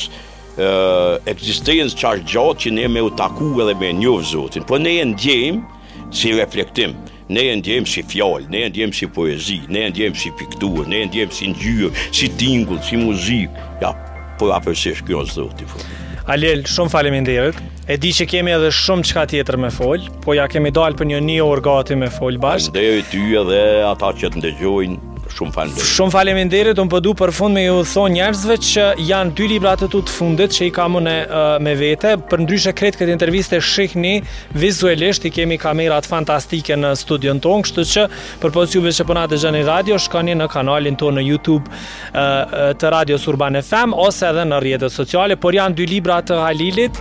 [0.58, 4.78] uh, eksistencë që është gjatë që ne me u taku edhe me njovë zotin, po
[4.78, 6.94] ne e ndjejmë si reflektim,
[7.30, 10.86] ne e ndjejmë si fjallë, ne e ndjejmë si poezi, ne e ndjejmë si pikturë,
[10.90, 13.90] ne e ndjejmë si njyë, si tingull, si muzikë, ja,
[14.38, 15.82] po apërsesh kjo zotin, po.
[16.30, 17.56] Alel, shumë faleminderit.
[17.90, 21.08] E di që kemi edhe shumë çka tjetër me fol, po ja kemi dalë për
[21.10, 22.70] një orë gati me fol bash.
[22.76, 25.09] Dëjeroi ty edhe ata që të ndëgjojnë.
[25.32, 25.88] Shumë faleminderit.
[25.88, 26.80] Shumë faleminderit.
[26.82, 30.00] Un po du për fund me ju thon njerëzve që janë dy libra të tu
[30.06, 31.14] të fundit që i kam në
[31.64, 32.14] me vete.
[32.30, 34.16] Përndryshe kret këtë intervistë shikni
[34.58, 38.06] vizuelisht i kemi kamerat fantastike në studion tonë, kështu që
[38.42, 42.26] përpos juve që po na dëgjoni radio, shkoni në kanalin tonë në YouTube
[42.82, 46.98] të Radio Urban FM ose edhe në rrjetet sociale, por janë dy libra të Halilit,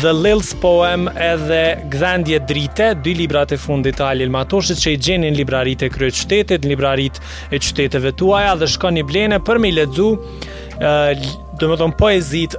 [0.00, 5.00] The Lil's Poem edhe Gdhendje Drite, dy libra të fundit të Halil Matoshit që i
[5.02, 9.60] gjeni në libraritë e kryeqytetit, në libraritë e qyteteve tuaja dhe shko një blene për
[9.62, 10.10] mi i ledzu
[11.60, 12.56] do më thonë poezit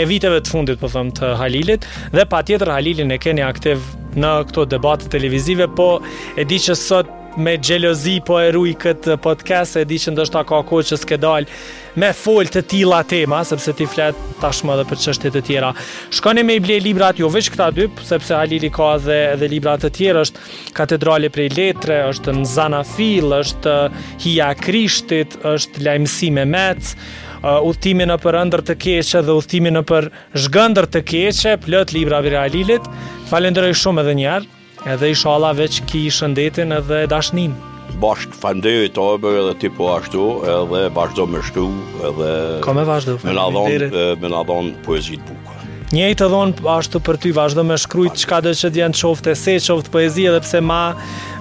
[0.00, 1.84] e viteve të fundit po thëmë të Halilit
[2.16, 3.84] dhe pa tjetër Halilin e keni aktiv
[4.16, 5.90] në këto debate televizive po
[6.38, 10.36] e di që sot me gjelozi po e rui këtë podcast e di që ndështë
[10.38, 11.58] ta ka kohë që s'ke dalë
[11.94, 15.68] me fol të tilla tema, sepse ti flet tashmë edhe për çështje të tjera.
[16.16, 19.76] Shkoni me i blej librat jo veç këta dy, sepse Halili ka edhe edhe libra
[19.78, 26.46] të tjerë, është Katedrale prej Letre, është në Zanafil, është uh, Hija Krishtit, është Lajmësime
[26.50, 30.10] Mec, uh, udhtimi në për ëndër të keqe dhe udhtimi në për
[30.46, 32.90] zhgëndër të keqe, plot libra për Halilit.
[33.30, 34.50] Falenderoj shumë edhe një herë,
[34.96, 40.24] edhe inshallah veç ki shëndetin edhe dashninë bashk fandeje të obër edhe ti po ashtu
[40.50, 41.66] edhe vazhdo me shtu
[42.10, 42.30] edhe
[42.64, 43.18] Ka me vazhdo.
[43.24, 43.88] Me na dhon
[44.22, 45.64] me na dhon poezi të bukur.
[45.94, 49.56] Një të dhon ashtu për ty vazhdo me shkruaj çka do të të qoftë se
[49.70, 50.82] qoftë poezi edhe pse ma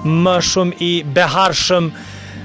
[0.05, 1.93] më shumë i beharshëm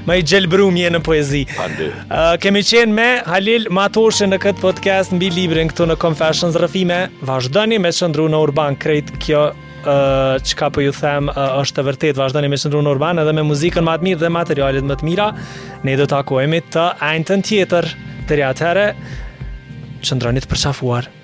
[0.09, 4.62] Më i gjelbrum je në poezi Pandu uh, Kemi qenë me Halil Matoshe në këtë
[4.62, 9.42] podcast Mbi librin këtu në Confessions Rëfime Vazhdoni me qëndru në Urban Krejt kjo
[9.84, 13.32] që ka për po ju them është të vërtet vazhdo me qëndru në urban edhe
[13.36, 15.30] me muzikën matë mirë dhe materialit më të mira
[15.86, 17.86] ne do të akoemi të ajnë të në tjetër
[18.30, 18.88] të rja tëre
[20.08, 21.17] shëndronit për qafuar